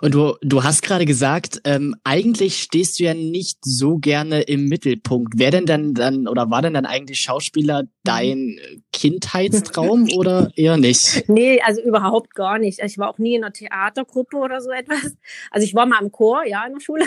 Und 0.00 0.14
du, 0.14 0.36
du 0.40 0.64
hast 0.64 0.80
gerade 0.80 1.04
gesagt, 1.04 1.60
ähm, 1.64 1.94
eigentlich 2.02 2.62
stehst 2.62 2.98
du 2.98 3.04
ja 3.04 3.12
nicht 3.12 3.58
so 3.62 3.98
gerne 3.98 4.42
im 4.42 4.66
Mittelpunkt. 4.70 5.34
Wer 5.36 5.50
denn 5.50 5.66
dann 5.66 5.92
dann 5.92 6.26
oder 6.26 6.50
war 6.50 6.62
denn 6.62 6.72
dann 6.72 6.86
eigentlich 6.86 7.20
Schauspieler 7.20 7.84
dein 8.02 8.58
Kindheitstraum 8.94 10.08
oder 10.16 10.50
eher 10.56 10.78
nicht? 10.78 11.28
Nee, 11.28 11.60
also 11.60 11.82
überhaupt 11.82 12.34
gar 12.34 12.58
nicht. 12.58 12.80
Ich 12.82 12.96
war 12.96 13.10
auch 13.10 13.18
nie 13.18 13.34
in 13.34 13.44
einer 13.44 13.52
Theatergruppe 13.52 14.38
oder 14.38 14.62
so 14.62 14.70
etwas. 14.70 15.16
Also 15.50 15.66
ich 15.66 15.74
war 15.74 15.84
mal 15.84 16.00
im 16.00 16.12
Chor, 16.12 16.46
ja, 16.46 16.64
in 16.64 16.74
der 16.74 16.80
Schule. 16.80 17.04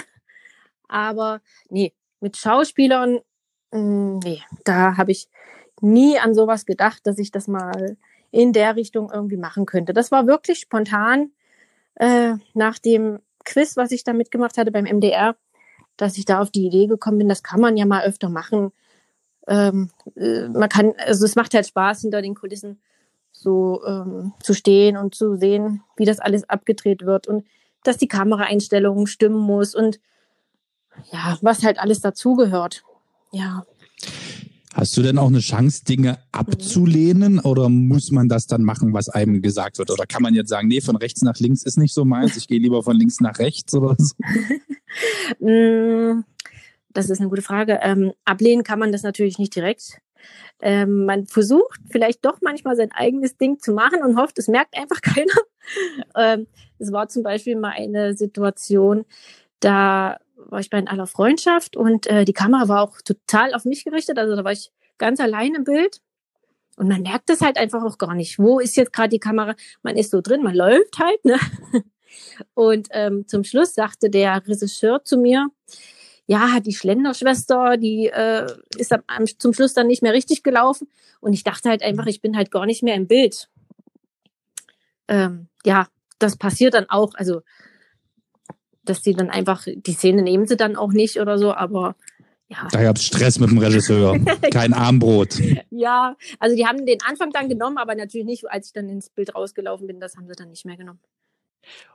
Aber 0.87 1.41
nee, 1.69 1.93
mit 2.19 2.37
Schauspielern, 2.37 3.21
mh, 3.71 4.19
nee, 4.23 4.41
da 4.65 4.97
habe 4.97 5.11
ich 5.11 5.29
nie 5.81 6.19
an 6.19 6.33
sowas 6.33 6.65
gedacht, 6.65 7.05
dass 7.05 7.17
ich 7.17 7.31
das 7.31 7.47
mal 7.47 7.97
in 8.31 8.53
der 8.53 8.75
Richtung 8.75 9.11
irgendwie 9.11 9.37
machen 9.37 9.65
könnte. 9.65 9.93
Das 9.93 10.11
war 10.11 10.27
wirklich 10.27 10.59
spontan 10.59 11.31
äh, 11.95 12.33
nach 12.53 12.79
dem 12.79 13.19
Quiz, 13.45 13.77
was 13.77 13.91
ich 13.91 14.03
da 14.03 14.13
mitgemacht 14.13 14.57
hatte 14.57 14.71
beim 14.71 14.85
MDR, 14.85 15.35
dass 15.97 16.17
ich 16.17 16.25
da 16.25 16.41
auf 16.41 16.51
die 16.51 16.67
Idee 16.67 16.87
gekommen 16.87 17.17
bin, 17.17 17.29
das 17.29 17.43
kann 17.43 17.59
man 17.59 17.75
ja 17.75 17.85
mal 17.85 18.03
öfter 18.03 18.29
machen. 18.29 18.71
Ähm, 19.47 19.89
äh, 20.15 20.47
man 20.47 20.69
kann, 20.69 20.93
also 20.97 21.25
es 21.25 21.35
macht 21.35 21.53
halt 21.53 21.67
Spaß, 21.67 22.01
hinter 22.01 22.21
den 22.21 22.35
Kulissen 22.35 22.79
so 23.31 23.83
ähm, 23.85 24.33
zu 24.41 24.53
stehen 24.53 24.97
und 24.97 25.15
zu 25.15 25.35
sehen, 25.35 25.83
wie 25.95 26.05
das 26.05 26.19
alles 26.19 26.49
abgedreht 26.49 27.05
wird 27.05 27.27
und 27.27 27.45
dass 27.83 27.97
die 27.97 28.07
Kameraeinstellungen 28.07 29.07
stimmen 29.07 29.39
muss 29.39 29.75
und 29.75 29.99
ja, 31.11 31.37
was 31.41 31.63
halt 31.63 31.79
alles 31.79 32.01
dazugehört. 32.01 32.83
Ja. 33.31 33.65
Hast 34.73 34.95
du 34.95 35.01
denn 35.01 35.17
auch 35.17 35.27
eine 35.27 35.39
Chance, 35.39 35.83
Dinge 35.83 36.19
abzulehnen 36.31 37.39
oder 37.39 37.69
muss 37.69 38.11
man 38.11 38.29
das 38.29 38.45
dann 38.45 38.63
machen, 38.63 38.93
was 38.93 39.09
einem 39.09 39.41
gesagt 39.41 39.79
wird? 39.79 39.89
Oder 39.89 40.05
kann 40.05 40.21
man 40.21 40.35
jetzt 40.35 40.49
sagen, 40.49 40.67
nee, 40.67 40.79
von 40.79 40.95
rechts 40.95 41.23
nach 41.23 41.37
links 41.39 41.63
ist 41.63 41.77
nicht 41.77 41.93
so 41.93 42.05
meins, 42.05 42.37
ich 42.37 42.47
gehe 42.47 42.59
lieber 42.59 42.83
von 42.83 42.95
links 42.95 43.19
nach 43.19 43.39
rechts 43.39 43.73
oder 43.73 43.95
so? 43.97 44.13
Mm, 45.39 46.23
Das 46.93 47.11
ist 47.11 47.19
eine 47.19 47.29
gute 47.29 47.43
Frage. 47.43 47.79
Ähm, 47.83 48.13
ablehnen 48.25 48.63
kann 48.63 48.79
man 48.79 48.91
das 48.91 49.03
natürlich 49.03 49.37
nicht 49.37 49.55
direkt. 49.55 49.99
Ähm, 50.61 51.05
man 51.05 51.27
versucht 51.27 51.79
vielleicht 51.91 52.25
doch 52.25 52.39
manchmal 52.41 52.75
sein 52.75 52.91
eigenes 52.91 53.37
Ding 53.37 53.59
zu 53.59 53.71
machen 53.73 54.01
und 54.03 54.17
hofft, 54.17 54.39
es 54.39 54.47
merkt 54.47 54.75
einfach 54.75 55.01
keiner. 55.01 55.33
ähm, 56.15 56.47
es 56.79 56.91
war 56.91 57.07
zum 57.07 57.21
Beispiel 57.21 57.55
mal 57.55 57.73
eine 57.77 58.15
Situation, 58.15 59.05
da 59.59 60.17
war 60.47 60.59
ich 60.59 60.69
bei 60.69 60.85
aller 60.85 61.07
Freundschaft 61.07 61.75
und 61.75 62.07
äh, 62.07 62.25
die 62.25 62.33
Kamera 62.33 62.67
war 62.67 62.81
auch 62.81 63.01
total 63.01 63.53
auf 63.53 63.65
mich 63.65 63.83
gerichtet. 63.83 64.17
Also 64.17 64.35
da 64.35 64.43
war 64.43 64.51
ich 64.51 64.71
ganz 64.97 65.19
allein 65.19 65.55
im 65.55 65.63
Bild. 65.63 66.01
Und 66.77 66.87
man 66.87 67.01
merkt 67.01 67.29
das 67.29 67.41
halt 67.41 67.57
einfach 67.57 67.83
auch 67.83 67.97
gar 67.97 68.15
nicht. 68.15 68.39
Wo 68.39 68.59
ist 68.59 68.77
jetzt 68.77 68.93
gerade 68.93 69.09
die 69.09 69.19
Kamera? 69.19 69.53
Man 69.83 69.97
ist 69.97 70.11
so 70.11 70.21
drin, 70.21 70.43
man 70.43 70.55
läuft 70.55 70.97
halt. 70.97 71.25
Ne? 71.25 71.37
Und 72.53 72.87
ähm, 72.91 73.27
zum 73.27 73.43
Schluss 73.43 73.73
sagte 73.73 74.09
der 74.09 74.47
Regisseur 74.47 75.03
zu 75.03 75.17
mir, 75.17 75.49
ja, 76.25 76.59
die 76.59 76.73
Schlenderschwester, 76.73 77.75
die 77.77 78.07
äh, 78.07 78.47
ist 78.77 78.93
am, 78.93 79.01
am, 79.07 79.25
zum 79.25 79.51
Schluss 79.51 79.73
dann 79.73 79.87
nicht 79.87 80.03
mehr 80.03 80.13
richtig 80.13 80.43
gelaufen. 80.43 80.87
Und 81.19 81.33
ich 81.33 81.43
dachte 81.43 81.69
halt 81.69 81.81
einfach, 81.81 82.05
ich 82.05 82.21
bin 82.21 82.37
halt 82.37 82.51
gar 82.51 82.65
nicht 82.65 82.83
mehr 82.83 82.95
im 82.95 83.07
Bild. 83.07 83.49
Ähm, 85.07 85.47
ja, 85.65 85.87
das 86.19 86.37
passiert 86.37 86.75
dann 86.75 86.89
auch. 86.89 87.13
Also, 87.15 87.41
dass 88.89 89.03
sie 89.03 89.13
dann 89.13 89.29
einfach, 89.29 89.65
die 89.65 89.93
Szene 89.93 90.21
nehmen 90.21 90.47
sie 90.47 90.57
dann 90.57 90.75
auch 90.75 90.91
nicht 90.91 91.19
oder 91.19 91.37
so, 91.37 91.53
aber 91.53 91.95
ja. 92.49 92.67
Da 92.71 92.81
gab 92.81 92.97
es 92.97 93.03
Stress 93.03 93.39
mit 93.39 93.51
dem 93.51 93.59
Regisseur. 93.59 94.19
Kein 94.51 94.73
Armbrot. 94.73 95.39
Ja, 95.69 96.15
also 96.39 96.55
die 96.55 96.65
haben 96.65 96.85
den 96.85 97.01
Anfang 97.03 97.31
dann 97.31 97.47
genommen, 97.47 97.77
aber 97.77 97.93
natürlich 97.95 98.25
nicht, 98.25 98.49
als 98.49 98.67
ich 98.67 98.73
dann 98.73 98.89
ins 98.89 99.09
Bild 99.09 99.35
rausgelaufen 99.35 99.85
bin, 99.87 99.99
das 99.99 100.15
haben 100.17 100.27
sie 100.27 100.33
dann 100.35 100.49
nicht 100.49 100.65
mehr 100.65 100.77
genommen. 100.77 100.99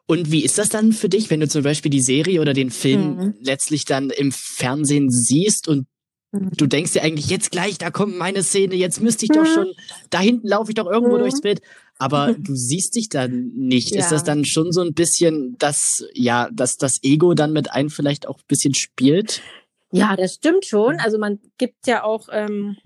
Und 0.06 0.30
wie 0.30 0.44
ist 0.44 0.58
das 0.58 0.68
dann 0.68 0.92
für 0.92 1.08
dich, 1.08 1.30
wenn 1.30 1.40
du 1.40 1.48
zum 1.48 1.62
Beispiel 1.62 1.90
die 1.90 2.00
Serie 2.02 2.40
oder 2.40 2.52
den 2.52 2.70
Film 2.70 3.16
Mhm. 3.16 3.34
letztlich 3.40 3.84
dann 3.84 4.10
im 4.10 4.32
Fernsehen 4.32 5.10
siehst 5.10 5.66
und 5.66 5.86
Mhm. 6.32 6.50
du 6.56 6.66
denkst 6.66 6.92
dir 6.92 7.02
eigentlich, 7.02 7.30
jetzt 7.30 7.50
gleich, 7.50 7.78
da 7.78 7.90
kommt 7.90 8.16
meine 8.18 8.42
Szene, 8.42 8.74
jetzt 8.74 9.00
müsste 9.00 9.24
ich 9.24 9.30
doch 9.30 9.42
Mhm. 9.42 9.46
schon, 9.46 9.66
da 10.10 10.20
hinten 10.20 10.46
laufe 10.48 10.70
ich 10.70 10.74
doch 10.74 10.86
irgendwo 10.90 11.16
Mhm. 11.16 11.20
durchs 11.20 11.40
Bild. 11.40 11.62
Aber 11.98 12.34
du 12.38 12.54
siehst 12.54 12.96
dich 12.96 13.08
dann 13.08 13.52
nicht. 13.54 13.94
Ist 13.94 14.04
Ja. 14.04 14.10
das 14.10 14.24
dann 14.24 14.44
schon 14.44 14.72
so 14.72 14.80
ein 14.82 14.94
bisschen, 14.94 15.56
dass, 15.58 16.04
ja, 16.12 16.48
dass 16.52 16.76
das 16.76 16.98
Ego 17.02 17.34
dann 17.34 17.52
mit 17.52 17.70
einem 17.70 17.90
vielleicht 17.90 18.26
auch 18.28 18.38
ein 18.38 18.46
bisschen 18.48 18.74
spielt? 18.74 19.42
Ja, 19.92 20.16
das 20.16 20.34
stimmt 20.34 20.64
schon. 20.64 20.96
Also 20.98 21.18
man 21.18 21.38
gibt 21.56 21.86
ja 21.86 22.02
auch 22.02 22.28
ähm, 22.32 22.76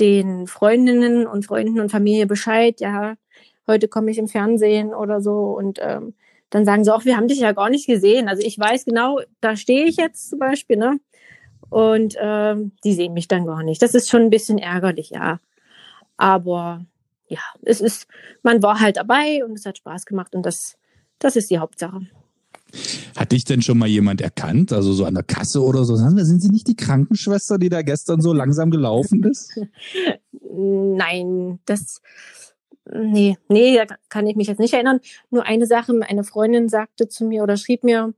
den 0.00 0.46
Freundinnen 0.46 1.26
und 1.26 1.44
Freunden 1.44 1.80
und 1.80 1.90
Familie 1.90 2.26
Bescheid, 2.26 2.80
ja, 2.80 3.14
heute 3.66 3.88
komme 3.88 4.10
ich 4.10 4.18
im 4.18 4.28
Fernsehen 4.28 4.94
oder 4.94 5.20
so 5.20 5.56
und 5.56 5.78
ähm, 5.82 6.14
dann 6.50 6.64
sagen 6.64 6.84
sie 6.84 6.94
auch, 6.94 7.04
wir 7.04 7.16
haben 7.16 7.28
dich 7.28 7.40
ja 7.40 7.52
gar 7.52 7.68
nicht 7.68 7.86
gesehen. 7.86 8.28
Also 8.28 8.42
ich 8.44 8.58
weiß 8.58 8.84
genau, 8.84 9.20
da 9.40 9.56
stehe 9.56 9.86
ich 9.86 9.96
jetzt 9.96 10.30
zum 10.30 10.38
Beispiel, 10.38 10.76
ne? 10.76 10.98
Und 11.68 12.14
ähm, 12.20 12.72
die 12.84 12.92
sehen 12.94 13.12
mich 13.14 13.26
dann 13.26 13.46
gar 13.46 13.62
nicht. 13.62 13.82
Das 13.82 13.94
ist 13.94 14.08
schon 14.08 14.22
ein 14.22 14.30
bisschen 14.30 14.58
ärgerlich, 14.58 15.10
ja. 15.10 15.40
Aber 16.16 16.84
ja, 17.28 17.40
es 17.62 17.80
ist, 17.80 18.06
man 18.42 18.62
war 18.62 18.80
halt 18.80 18.96
dabei 18.96 19.44
und 19.44 19.52
es 19.52 19.66
hat 19.66 19.78
Spaß 19.78 20.06
gemacht 20.06 20.34
und 20.34 20.44
das, 20.44 20.76
das 21.18 21.36
ist 21.36 21.50
die 21.50 21.58
Hauptsache. 21.58 22.00
Hat 23.16 23.32
dich 23.32 23.44
denn 23.44 23.62
schon 23.62 23.78
mal 23.78 23.88
jemand 23.88 24.20
erkannt? 24.20 24.72
Also 24.72 24.92
so 24.92 25.04
an 25.04 25.14
der 25.14 25.22
Kasse 25.22 25.62
oder 25.62 25.84
so? 25.84 25.94
Sind 25.94 26.40
Sie 26.40 26.48
nicht 26.48 26.66
die 26.66 26.74
Krankenschwester, 26.76 27.56
die 27.58 27.68
da 27.68 27.82
gestern 27.82 28.20
so 28.20 28.32
langsam 28.32 28.70
gelaufen 28.70 29.22
ist? 29.24 29.58
Nein, 30.50 31.60
das 31.66 32.00
Nee, 32.92 33.38
nee, 33.48 33.76
da 33.76 33.96
kann 34.10 34.26
ich 34.26 34.36
mich 34.36 34.46
jetzt 34.46 34.58
nicht 34.58 34.74
erinnern. 34.74 35.00
Nur 35.30 35.46
eine 35.46 35.66
Sache, 35.66 35.98
eine 36.06 36.22
Freundin 36.22 36.68
sagte 36.68 37.08
zu 37.08 37.24
mir 37.24 37.42
oder 37.42 37.56
schrieb 37.56 37.82
mir, 37.82 38.12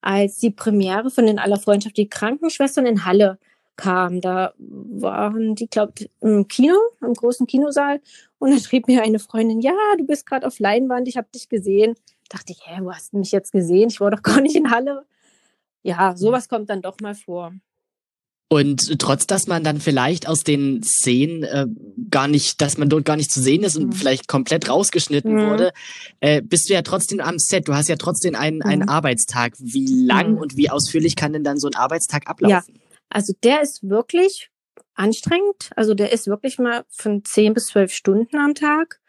als 0.00 0.38
die 0.38 0.50
Premiere 0.50 1.10
von 1.10 1.26
In 1.26 1.40
aller 1.40 1.58
Freundschaft 1.58 1.96
die 1.96 2.08
Krankenschwestern 2.08 2.86
in 2.86 3.04
Halle 3.04 3.38
kam, 3.76 4.20
da 4.20 4.52
waren 4.58 5.54
die, 5.56 5.66
glaube 5.68 5.94
ich, 5.98 6.10
im 6.20 6.46
Kino, 6.46 6.76
im 7.00 7.14
großen 7.14 7.46
Kinosaal. 7.46 8.00
Und 8.38 8.50
dann 8.50 8.60
schrieb 8.60 8.86
mir 8.86 9.02
eine 9.02 9.18
Freundin, 9.18 9.60
ja, 9.60 9.72
du 9.96 10.06
bist 10.06 10.26
gerade 10.26 10.46
auf 10.46 10.58
Leinwand, 10.58 11.08
ich 11.08 11.16
habe 11.16 11.28
dich 11.34 11.48
gesehen. 11.48 11.94
Dachte 12.28 12.52
ich, 12.52 12.60
hä, 12.64 12.78
wo 12.82 12.92
hast 12.92 13.12
du 13.12 13.18
mich 13.18 13.32
jetzt 13.32 13.52
gesehen? 13.52 13.88
Ich 13.88 14.00
war 14.00 14.10
doch 14.10 14.22
gar 14.22 14.40
nicht 14.40 14.56
in 14.56 14.70
Halle. 14.70 15.06
Ja, 15.82 16.16
sowas 16.16 16.48
kommt 16.48 16.70
dann 16.70 16.82
doch 16.82 17.00
mal 17.00 17.14
vor. 17.14 17.52
Und 18.50 18.98
trotz, 18.98 19.26
dass 19.26 19.46
man 19.46 19.62
dann 19.62 19.78
vielleicht 19.78 20.26
aus 20.26 20.42
den 20.42 20.82
Szenen 20.82 21.42
äh, 21.42 21.66
gar 22.10 22.28
nicht, 22.28 22.62
dass 22.62 22.78
man 22.78 22.88
dort 22.88 23.04
gar 23.04 23.16
nicht 23.16 23.30
zu 23.30 23.42
sehen 23.42 23.62
ist 23.62 23.76
und 23.76 23.88
mhm. 23.88 23.92
vielleicht 23.92 24.26
komplett 24.26 24.70
rausgeschnitten 24.70 25.34
mhm. 25.34 25.50
wurde, 25.50 25.72
äh, 26.20 26.40
bist 26.40 26.70
du 26.70 26.74
ja 26.74 26.80
trotzdem 26.80 27.20
am 27.20 27.38
Set. 27.38 27.68
Du 27.68 27.74
hast 27.74 27.88
ja 27.88 27.96
trotzdem 27.96 28.34
einen, 28.34 28.58
mhm. 28.58 28.62
einen 28.62 28.88
Arbeitstag. 28.88 29.52
Wie 29.58 29.86
lang 29.86 30.32
mhm. 30.32 30.38
und 30.38 30.56
wie 30.56 30.70
ausführlich 30.70 31.14
kann 31.14 31.34
denn 31.34 31.44
dann 31.44 31.58
so 31.58 31.68
ein 31.68 31.74
Arbeitstag 31.74 32.26
ablaufen? 32.26 32.74
Ja, 32.74 32.80
also 33.10 33.34
der 33.42 33.60
ist 33.60 33.86
wirklich 33.86 34.50
anstrengend. 34.98 35.70
Also 35.76 35.94
der 35.94 36.12
ist 36.12 36.26
wirklich 36.26 36.58
mal 36.58 36.84
von 36.88 37.24
zehn 37.24 37.54
bis 37.54 37.66
zwölf 37.66 37.92
Stunden 37.92 38.36
am 38.36 38.54
Tag. 38.54 39.00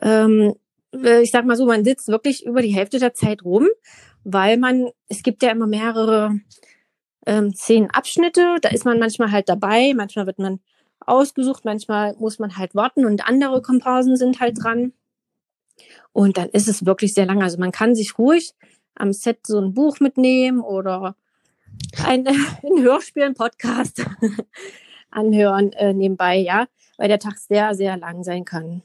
Ähm, 0.00 0.54
äh, 0.92 1.22
ich 1.22 1.30
sag 1.30 1.44
mal 1.44 1.56
so, 1.56 1.66
man 1.66 1.84
sitzt 1.84 2.08
wirklich 2.08 2.44
über 2.46 2.62
die 2.62 2.74
Hälfte 2.74 2.98
der 2.98 3.14
Zeit 3.14 3.44
rum, 3.44 3.68
weil 4.24 4.56
man, 4.56 4.88
es 5.08 5.22
gibt 5.22 5.42
ja 5.42 5.50
immer 5.50 5.66
mehrere 5.66 6.40
ähm, 7.26 7.54
zehn 7.54 7.90
Abschnitte. 7.90 8.56
Da 8.62 8.70
ist 8.70 8.84
man 8.84 8.98
manchmal 8.98 9.30
halt 9.30 9.48
dabei, 9.48 9.92
manchmal 9.94 10.26
wird 10.26 10.38
man 10.38 10.60
ausgesucht, 11.00 11.64
manchmal 11.64 12.14
muss 12.18 12.38
man 12.38 12.56
halt 12.56 12.74
warten 12.74 13.04
und 13.04 13.28
andere 13.28 13.60
Komparsen 13.62 14.16
sind 14.16 14.40
halt 14.40 14.62
dran. 14.62 14.92
Und 16.12 16.38
dann 16.38 16.48
ist 16.50 16.68
es 16.68 16.86
wirklich 16.86 17.14
sehr 17.14 17.26
lang. 17.26 17.42
Also 17.42 17.58
man 17.58 17.72
kann 17.72 17.94
sich 17.94 18.18
ruhig 18.18 18.54
am 18.94 19.12
Set 19.12 19.46
so 19.46 19.58
ein 19.60 19.74
Buch 19.74 20.00
mitnehmen 20.00 20.60
oder 20.60 21.16
ein, 22.04 22.26
ein 22.26 22.82
Hörspiel, 22.82 23.24
ein 23.24 23.34
Podcast 23.34 24.04
anhören 25.14 25.72
äh, 25.72 25.92
nebenbei, 25.92 26.36
ja, 26.36 26.66
weil 26.96 27.08
der 27.08 27.18
Tag 27.18 27.38
sehr, 27.38 27.74
sehr 27.74 27.96
lang 27.96 28.24
sein 28.24 28.44
kann. 28.44 28.82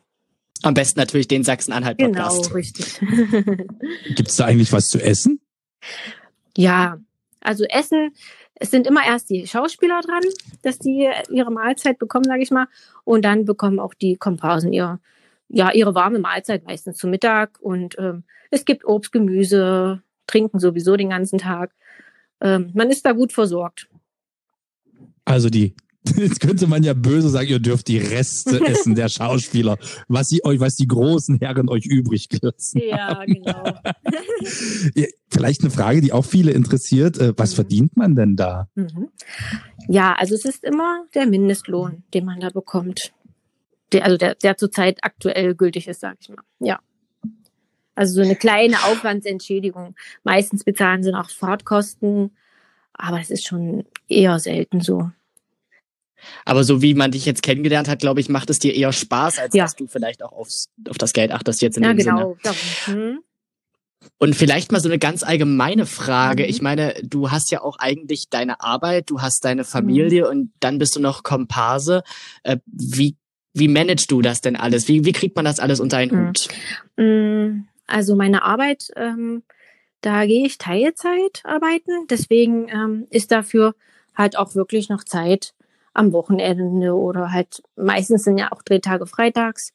Am 0.62 0.74
besten 0.74 1.00
natürlich 1.00 1.28
den 1.28 1.44
Sachsen-Anhalt-Podcast. 1.44 2.44
Genau, 2.44 2.54
richtig. 2.54 3.00
Gibt 4.16 4.30
es 4.30 4.36
da 4.36 4.46
eigentlich 4.46 4.74
was 4.74 4.88
zu 4.88 5.02
essen? 5.02 5.40
Ja, 6.58 7.00
also 7.40 7.64
Essen, 7.64 8.12
es 8.56 8.72
sind 8.72 8.86
immer 8.86 9.06
erst 9.06 9.30
die 9.30 9.48
Schauspieler 9.48 10.02
dran, 10.02 10.24
dass 10.62 10.78
die 10.80 11.10
ihre 11.30 11.52
Mahlzeit 11.52 11.98
bekommen, 11.98 12.26
sage 12.26 12.44
ich 12.44 12.52
mal. 12.52 12.68
Und 13.06 13.24
dann 13.24 13.46
bekommen 13.46 13.80
auch 13.80 13.94
die 13.94 14.18
Komparsen 14.18 14.74
ihre, 14.74 15.00
ja, 15.48 15.72
ihre 15.72 15.96
warme 15.96 16.20
Mahlzeit 16.20 16.66
meistens 16.66 16.98
zu 16.98 17.08
Mittag. 17.08 17.60
Und 17.62 17.98
ähm, 17.98 18.24
es 18.52 18.66
gibt 18.66 18.86
Obst, 18.86 19.14
Gemüse, 19.14 20.04
trinken 20.28 20.60
sowieso 20.60 20.98
den 20.98 21.10
ganzen 21.10 21.40
Tag. 21.40 21.72
Ähm, 22.42 22.72
man 22.74 22.90
ist 22.90 23.06
da 23.06 23.14
gut 23.14 23.32
versorgt. 23.32 23.88
Also 25.24 25.50
die 25.50 25.74
Jetzt 26.16 26.40
könnte 26.40 26.68
man 26.68 26.84
ja 26.84 26.94
böse 26.94 27.30
sagen, 27.30 27.50
ihr 27.50 27.60
dürft 27.60 27.88
die 27.88 27.98
Reste 27.98 28.60
essen 28.66 28.96
der 28.96 29.10
Schauspieler, 29.10 29.78
was 30.08 30.28
sie 30.28 30.44
euch, 30.44 30.60
was 30.60 30.76
die 30.76 30.88
großen 30.88 31.40
Herren 31.40 31.70
euch 31.70 31.86
übrig 31.86 32.30
gelassen 32.30 32.82
Ja, 32.86 33.24
genau. 33.26 33.64
Vielleicht 35.30 35.62
eine 35.62 35.70
Frage, 35.70 36.02
die 36.02 36.12
auch 36.12 36.26
viele 36.26 36.52
interessiert. 36.52 37.18
Äh, 37.20 37.34
was 37.38 37.52
mhm. 37.52 37.56
verdient 37.56 37.98
man 37.98 38.16
denn 38.16 38.36
da? 38.36 38.68
Mhm. 38.76 39.10
Ja, 39.88 40.14
also 40.14 40.36
es 40.36 40.46
ist 40.46 40.64
immer 40.64 41.06
der 41.14 41.26
Mindestlohn, 41.26 42.04
den 42.14 42.26
man 42.26 42.40
da 42.40 42.50
bekommt. 42.50 43.14
Der, 43.92 44.06
also 44.06 44.18
der, 44.18 44.36
der 44.36 44.58
zurzeit 44.58 45.00
aktuell 45.02 45.56
gültig 45.56 45.88
ist, 45.88 46.02
sag 46.02 46.18
ich 46.22 46.30
mal. 46.30 46.44
Ja. 46.60 46.80
Also 47.96 48.16
so 48.16 48.22
eine 48.22 48.36
kleine 48.36 48.76
Aufwandsentschädigung. 48.86 49.96
Meistens 50.24 50.64
bezahlen 50.64 51.04
sie 51.04 51.12
noch 51.12 51.30
Fahrtkosten, 51.30 52.32
aber 52.94 53.20
es 53.20 53.30
ist 53.30 53.46
schon 53.46 53.86
eher 54.08 54.40
selten 54.40 54.82
so. 54.82 55.12
Aber 56.46 56.64
so 56.64 56.82
wie 56.82 56.94
man 56.94 57.12
dich 57.12 57.26
jetzt 57.26 57.44
kennengelernt 57.44 57.88
hat, 57.88 58.00
glaube 58.00 58.20
ich, 58.20 58.30
macht 58.30 58.50
es 58.50 58.60
dir 58.60 58.76
eher 58.76 58.92
Spaß, 58.92 59.40
als 59.40 59.54
ja. 59.54 59.64
dass 59.64 59.76
du 59.76 59.88
vielleicht 59.88 60.24
auch 60.24 60.32
aufs, 60.32 60.70
auf 60.88 60.98
das 60.98 61.14
Geld 61.14 61.32
achtest 61.32 61.62
jetzt 61.62 61.78
in 61.78 61.84
ja, 61.84 61.94
dem 61.94 61.98
genau. 61.98 62.38
Sinne. 62.42 62.56
Hm. 62.86 63.20
Und 64.18 64.36
vielleicht 64.36 64.72
mal 64.72 64.80
so 64.80 64.90
eine 64.90 65.00
ganz 65.00 65.24
allgemeine 65.24 65.86
Frage. 65.86 66.44
Mhm. 66.44 66.50
Ich 66.50 66.62
meine, 66.62 66.96
du 67.04 67.32
hast 67.32 67.52
ja 67.52 67.62
auch 67.62 67.78
eigentlich 67.80 68.30
deine 68.30 68.62
Arbeit, 68.62 69.10
du 69.10 69.22
hast 69.22 69.44
deine 69.46 69.64
Familie 69.64 70.24
mhm. 70.24 70.30
und 70.30 70.54
dann 70.60 70.78
bist 70.78 70.96
du 70.96 71.00
noch 71.00 71.24
Komparse. 71.24 72.04
Äh, 72.44 72.58
wie, 72.66 73.18
wie 73.54 73.68
managst 73.68 74.12
du 74.12 74.22
das 74.22 74.42
denn 74.42 74.56
alles? 74.56 74.88
Wie, 74.88 75.06
wie 75.06 75.12
kriegt 75.12 75.36
man 75.36 75.46
das 75.46 75.60
alles 75.60 75.80
unter 75.80 75.98
einen 75.98 76.12
mhm. 76.12 76.28
Hut? 76.28 76.48
Mm, 76.98 77.68
also 77.88 78.16
meine 78.16 78.44
Arbeit, 78.44 78.90
ähm, 78.96 79.44
da 80.02 80.26
gehe 80.26 80.46
ich 80.46 80.58
Teilzeit 80.58 81.42
arbeiten. 81.44 82.08
Deswegen 82.10 82.70
ähm, 82.70 83.08
ist 83.10 83.32
dafür 83.32 83.76
halt 84.16 84.38
auch 84.38 84.56
wirklich 84.56 84.90
noch 84.90 85.04
Zeit, 85.04 85.54
am 86.00 86.14
Wochenende 86.14 86.96
oder 86.96 87.32
halt 87.32 87.62
meistens 87.76 88.24
sind 88.24 88.38
ja 88.38 88.52
auch 88.52 88.62
Drehtage 88.62 89.06
freitags, 89.06 89.74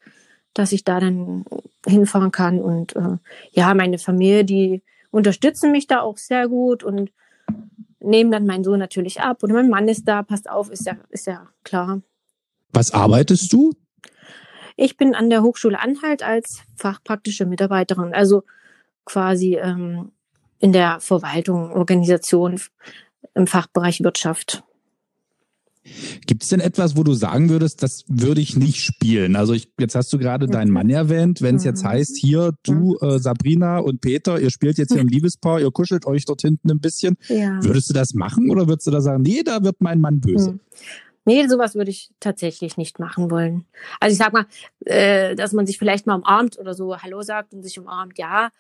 dass 0.55 0.73
ich 0.73 0.83
da 0.83 0.99
dann 0.99 1.45
hinfahren 1.87 2.33
kann. 2.33 2.61
Und 2.61 2.97
äh, 2.97 3.19
ja, 3.53 3.75
meine 3.75 3.99
Familie, 3.99 4.45
die 4.45 4.83
unterstützen 5.11 5.71
mich 5.71 5.87
da 5.87 6.01
auch 6.01 6.17
sehr 6.17 6.49
gut 6.49 6.83
und 6.83 7.13
nehmen 8.01 8.31
dann 8.31 8.47
meinen 8.47 8.65
Sohn 8.65 8.79
natürlich 8.79 9.21
ab. 9.21 9.43
Und 9.43 9.53
mein 9.53 9.69
Mann 9.69 9.87
ist 9.87 10.09
da, 10.09 10.23
passt 10.23 10.49
auf, 10.49 10.71
ist 10.71 10.87
ja, 10.87 10.97
ist 11.11 11.27
ja 11.27 11.47
klar. 11.63 12.01
Was 12.73 12.93
arbeitest 12.93 13.53
du? 13.53 13.73
Ich 14.77 14.97
bin 14.97 15.15
an 15.15 15.29
der 15.29 15.43
Hochschule 15.43 15.79
Anhalt 15.79 16.23
als 16.23 16.63
fachpraktische 16.75 17.45
Mitarbeiterin, 17.45 18.15
also 18.15 18.43
quasi 19.05 19.57
ähm, 19.57 20.11
in 20.59 20.73
der 20.73 21.01
Verwaltung, 21.01 21.71
Organisation 21.73 22.59
im 23.35 23.47
Fachbereich 23.47 24.03
Wirtschaft. 24.03 24.65
Gibt 26.27 26.43
es 26.43 26.49
denn 26.49 26.61
etwas, 26.61 26.97
wo 26.97 27.03
du 27.03 27.13
sagen 27.13 27.51
würdest, 27.51 27.83
das 27.83 28.05
würde 28.09 28.41
ich 28.41 28.57
nicht 28.57 28.81
spielen? 28.81 29.37
Also 29.37 29.53
ich, 29.53 29.69
jetzt 29.79 29.95
hast 29.95 30.13
du 30.13 30.19
gerade 30.19 30.47
deinen 30.47 30.71
Mann 30.71 30.89
erwähnt. 30.89 31.43
Wenn 31.43 31.57
es 31.57 31.65
jetzt 31.65 31.83
mhm. 31.83 31.89
heißt, 31.89 32.17
hier 32.17 32.53
du, 32.63 32.97
äh, 33.01 33.19
Sabrina 33.19 33.79
und 33.79 34.01
Peter, 34.01 34.41
ihr 34.41 34.51
spielt 34.51 34.79
jetzt 34.79 34.93
hier 34.93 35.03
ein 35.03 35.09
Liebespaar, 35.09 35.61
ihr 35.61 35.71
kuschelt 35.71 36.07
euch 36.07 36.25
dort 36.25 36.41
hinten 36.41 36.71
ein 36.71 36.81
bisschen. 36.81 37.17
Ja. 37.29 37.63
Würdest 37.63 37.91
du 37.91 37.95
das 37.95 38.15
machen 38.15 38.51
oder 38.51 38.67
würdest 38.67 38.87
du 38.87 38.91
da 38.91 39.01
sagen, 39.01 39.23
nee, 39.23 39.43
da 39.43 39.63
wird 39.63 39.77
mein 39.81 40.01
Mann 40.01 40.21
böse? 40.21 40.59
Nee, 41.27 41.47
sowas 41.49 41.75
würde 41.75 41.91
ich 41.91 42.11
tatsächlich 42.21 42.77
nicht 42.77 42.99
machen 42.99 43.31
wollen. 43.31 43.65
Also 44.01 44.13
ich 44.13 44.19
sag 44.19 44.33
mal, 44.33 44.47
äh, 44.85 45.35
dass 45.35 45.53
man 45.53 45.67
sich 45.67 45.79
vielleicht 45.79 46.07
mal 46.07 46.17
umarmt 46.17 46.59
oder 46.59 46.75
so 46.75 46.97
Hallo 46.97 47.23
sagt 47.23 47.55
und 47.55 47.63
sich 47.63 47.79
umarmt, 47.79 48.19
ja. 48.19 48.51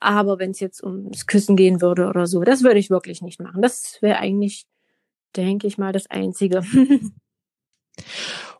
Aber 0.00 0.38
wenn 0.38 0.52
es 0.52 0.60
jetzt 0.60 0.82
ums 0.82 1.26
Küssen 1.26 1.56
gehen 1.56 1.80
würde 1.80 2.06
oder 2.06 2.26
so, 2.26 2.42
das 2.42 2.62
würde 2.62 2.78
ich 2.78 2.90
wirklich 2.90 3.22
nicht 3.22 3.40
machen. 3.40 3.62
Das 3.62 3.98
wäre 4.00 4.18
eigentlich 4.18 4.66
denke 5.36 5.66
ich 5.66 5.78
mal, 5.78 5.92
das 5.92 6.08
Einzige. 6.10 6.62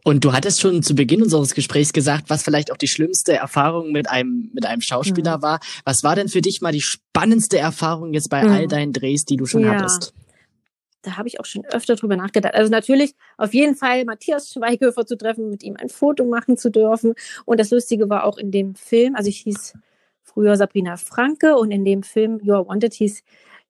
Und 0.05 0.25
du 0.25 0.33
hattest 0.33 0.61
schon 0.61 0.83
zu 0.83 0.95
Beginn 0.95 1.23
unseres 1.23 1.55
Gesprächs 1.55 1.93
gesagt, 1.93 2.31
was 2.31 2.43
vielleicht 2.43 2.73
auch 2.73 2.77
die 2.77 2.89
schlimmste 2.89 3.35
Erfahrung 3.35 3.93
mit 3.93 4.09
einem, 4.09 4.51
mit 4.55 4.65
einem 4.65 4.81
Schauspieler 4.81 5.39
mhm. 5.39 5.43
war. 5.43 5.61
Was 5.85 6.03
war 6.03 6.17
denn 6.17 6.29
für 6.29 6.41
dich 6.41 6.61
mal 6.61 6.73
die 6.73 6.81
spannendste 6.81 7.59
Erfahrung 7.59 8.15
jetzt 8.15 8.31
bei 8.31 8.43
mhm. 8.43 8.51
all 8.51 8.67
deinen 8.69 8.93
Drehs, 8.93 9.25
die 9.25 9.37
du 9.37 9.45
schon 9.45 9.65
ja. 9.65 9.75
hattest? 9.75 10.15
Da 11.03 11.17
habe 11.17 11.29
ich 11.29 11.41
auch 11.41 11.45
schon 11.45 11.65
öfter 11.67 11.95
drüber 11.95 12.17
nachgedacht. 12.17 12.55
Also 12.55 12.71
natürlich 12.71 13.15
auf 13.37 13.55
jeden 13.55 13.77
Fall 13.77 14.05
Matthias 14.05 14.51
Schweighöfer 14.51 15.07
zu 15.07 15.17
treffen, 15.17 15.51
mit 15.51 15.63
ihm 15.63 15.77
ein 15.77 15.89
Foto 15.89 16.25
machen 16.25 16.57
zu 16.57 16.71
dürfen. 16.71 17.15
Und 17.45 17.61
das 17.61 17.71
Lustige 17.71 18.09
war 18.09 18.25
auch 18.25 18.39
in 18.39 18.51
dem 18.51 18.75
Film, 18.75 19.15
also 19.15 19.29
ich 19.29 19.41
hieß 19.41 19.75
früher 20.23 20.57
Sabrina 20.57 20.97
Franke 20.97 21.57
und 21.57 21.71
in 21.71 21.85
dem 21.85 22.03
Film 22.03 22.39
You're 22.39 22.67
Wanted 22.67 22.95
hieß 22.95 23.23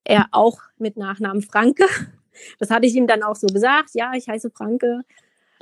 er 0.04 0.26
auch 0.32 0.61
mit 0.78 0.96
Nachnamen 0.96 1.42
Franke. 1.42 1.84
Das 2.59 2.70
hatte 2.70 2.87
ich 2.87 2.94
ihm 2.94 3.07
dann 3.07 3.22
auch 3.22 3.37
so 3.37 3.46
gesagt. 3.46 3.90
Ja, 3.94 4.12
ich 4.14 4.29
heiße 4.29 4.51
Franke. 4.51 5.03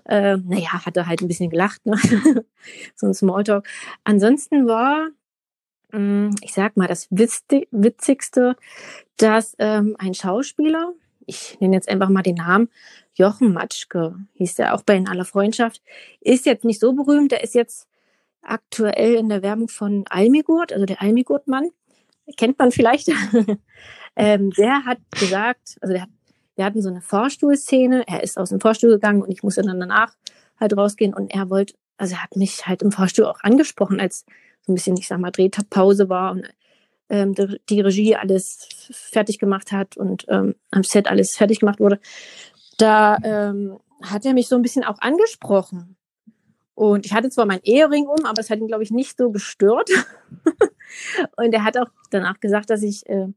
Äh, 0.05 0.37
naja, 0.37 0.85
hat 0.85 0.97
er 0.97 1.07
halt 1.07 1.21
ein 1.21 1.29
bisschen 1.29 1.51
gelacht, 1.51 1.85
ne? 1.85 1.97
so 2.95 3.07
ein 3.07 3.15
Smalltalk. 3.15 3.67
Ansonsten 4.05 4.67
war, 4.67 5.09
mh, 5.93 5.99
hm, 5.99 6.37
ich 6.43 6.55
sag 6.55 6.77
mal, 6.77 6.87
das 6.87 7.09
Witzigste, 7.11 8.57
dass 9.17 9.57
ähm, 9.59 9.97
ein 9.99 10.15
Schauspieler, 10.15 10.93
ich 11.27 11.59
nenne 11.61 11.75
jetzt 11.75 11.89
einfach 11.89 12.09
mal 12.09 12.23
den 12.23 12.37
Namen, 12.37 12.69
Jochen 13.15 13.53
Matschke, 13.53 14.15
hieß 14.35 14.59
er 14.61 14.75
auch 14.75 14.83
bei 14.83 14.95
In 14.95 15.09
aller 15.09 15.25
Freundschaft, 15.25 15.83
ist 16.21 16.47
jetzt 16.47 16.65
nicht 16.65 16.81
so 16.81 16.93
berühmt, 16.93 17.33
der 17.33 17.43
ist 17.43 17.55
jetzt 17.55 17.89
aktuell 18.43 19.15
in 19.15 19.29
der 19.29 19.43
Werbung 19.43 19.69
von 19.69 20.05
Almigurt, 20.09 20.73
also 20.73 20.87
der 20.87 21.03
Almigurt-Mann, 21.03 21.71
kennt 22.37 22.59
man 22.59 22.71
vielleicht. 22.71 23.09
ähm, 24.17 24.51
der 24.51 24.85
hat 24.85 24.99
gesagt, 25.19 25.77
also 25.81 25.93
der 25.93 26.03
hat 26.03 26.11
wir 26.57 26.65
hatten 26.65 26.83
so 26.83 26.89
eine 26.89 27.01
Vorstuhlszene, 27.01 28.05
er 28.07 28.23
ist 28.23 28.39
aus 28.39 28.49
dem 28.49 28.61
Vorstuhl 28.61 28.91
gegangen 28.91 29.23
und 29.23 29.31
ich 29.31 29.43
musste 29.43 29.63
dann 29.63 29.79
danach 29.79 30.15
halt 30.59 30.77
rausgehen 30.77 31.15
und 31.15 31.33
er 31.33 31.51
wollte, 31.51 31.75
also 31.99 32.15
er 32.15 32.23
hat 32.23 32.37
mich 32.37 32.67
halt 32.67 32.83
im 32.83 32.93
Vorstuhl 32.93 33.27
auch 33.27 33.41
angesprochen, 33.43 34.01
als 34.01 34.25
so 34.63 34.73
ein 34.73 34.75
bisschen, 34.75 34.97
ich 34.97 35.07
sag 35.07 35.21
mal, 35.21 35.31
Drehpause 35.31 36.09
war 36.09 36.33
und 36.33 36.49
ähm, 37.09 37.35
die 37.69 37.81
Regie 37.81 38.17
alles 38.17 38.69
fertig 38.91 39.39
gemacht 39.39 39.71
hat 39.71 39.97
und 39.97 40.25
ähm, 40.29 40.57
am 40.71 40.83
Set 40.83 41.09
alles 41.09 41.37
fertig 41.37 41.61
gemacht 41.61 41.79
wurde. 41.79 42.01
Da 42.79 43.19
ähm, 43.23 43.79
hat 44.03 44.25
er 44.25 44.35
mich 44.35 44.49
so 44.49 44.57
ein 44.57 44.63
bisschen 44.63 44.85
auch 44.85 44.99
angesprochen. 45.01 45.97
Und 46.75 47.07
ich 47.07 47.15
hatte 47.15 47.31
zwar 47.31 47.47
meinen 47.47 47.63
Ehering 47.63 48.07
um, 48.07 48.27
aber 48.27 48.41
es 48.41 48.51
hat 48.51 48.59
ihn, 48.59 48.67
glaube 48.67 48.83
ich, 48.83 48.91
nicht 48.91 49.17
so 49.17 49.31
gestört. 49.31 49.89
und 51.37 51.53
er 51.53 51.65
hat 51.65 51.79
auch 51.79 51.89
danach 52.11 52.39
gesagt, 52.41 52.69
dass 52.69 52.83
ich 52.83 53.09
äh, 53.09 53.29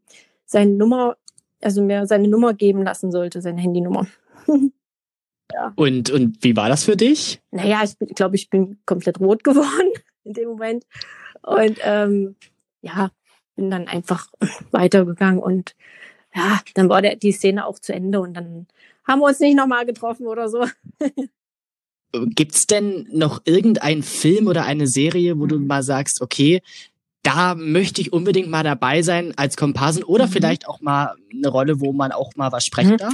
seine 0.45 0.71
Nummer, 0.73 1.15
also 1.61 1.81
mir 1.81 2.07
seine 2.07 2.27
Nummer 2.27 2.53
geben 2.53 2.83
lassen 2.83 3.11
sollte, 3.11 3.41
seine 3.41 3.61
Handynummer. 3.61 4.07
ja. 5.53 5.73
Und, 5.75 6.09
und 6.09 6.43
wie 6.43 6.55
war 6.55 6.69
das 6.69 6.83
für 6.83 6.95
dich? 6.95 7.41
Naja, 7.51 7.83
ich 7.83 8.15
glaube, 8.15 8.35
ich 8.35 8.49
bin 8.49 8.79
komplett 8.85 9.19
rot 9.19 9.43
geworden 9.43 9.93
in 10.23 10.33
dem 10.33 10.49
Moment. 10.49 10.85
Und 11.41 11.79
ähm, 11.83 12.35
ja, 12.81 13.11
bin 13.55 13.69
dann 13.69 13.87
einfach 13.87 14.27
weitergegangen 14.71 15.41
und 15.41 15.75
ja, 16.35 16.61
dann 16.75 16.89
war 16.89 17.01
der, 17.01 17.15
die 17.15 17.31
Szene 17.31 17.65
auch 17.65 17.79
zu 17.79 17.93
Ende 17.93 18.19
und 18.19 18.35
dann 18.35 18.67
haben 19.03 19.19
wir 19.19 19.27
uns 19.27 19.39
nicht 19.39 19.57
nochmal 19.57 19.85
getroffen 19.85 20.27
oder 20.27 20.47
so. 20.47 20.65
Gibt's 22.35 22.67
denn 22.67 23.07
noch 23.11 23.41
irgendeinen 23.45 24.03
Film 24.03 24.47
oder 24.47 24.65
eine 24.65 24.87
Serie, 24.87 25.39
wo 25.39 25.47
du 25.47 25.59
mhm. 25.59 25.67
mal 25.67 25.83
sagst, 25.83 26.21
okay, 26.21 26.61
da 27.23 27.55
möchte 27.55 28.01
ich 28.01 28.13
unbedingt 28.13 28.49
mal 28.49 28.63
dabei 28.63 29.01
sein 29.01 29.33
als 29.35 29.57
Komparsen 29.57 30.03
oder 30.03 30.27
mhm. 30.27 30.31
vielleicht 30.31 30.67
auch 30.67 30.81
mal 30.81 31.15
eine 31.31 31.47
Rolle, 31.47 31.81
wo 31.81 31.91
man 31.91 32.11
auch 32.11 32.35
mal 32.35 32.51
was 32.51 32.65
sprechen 32.65 32.93
mhm. 32.93 32.97
darf? 32.97 33.13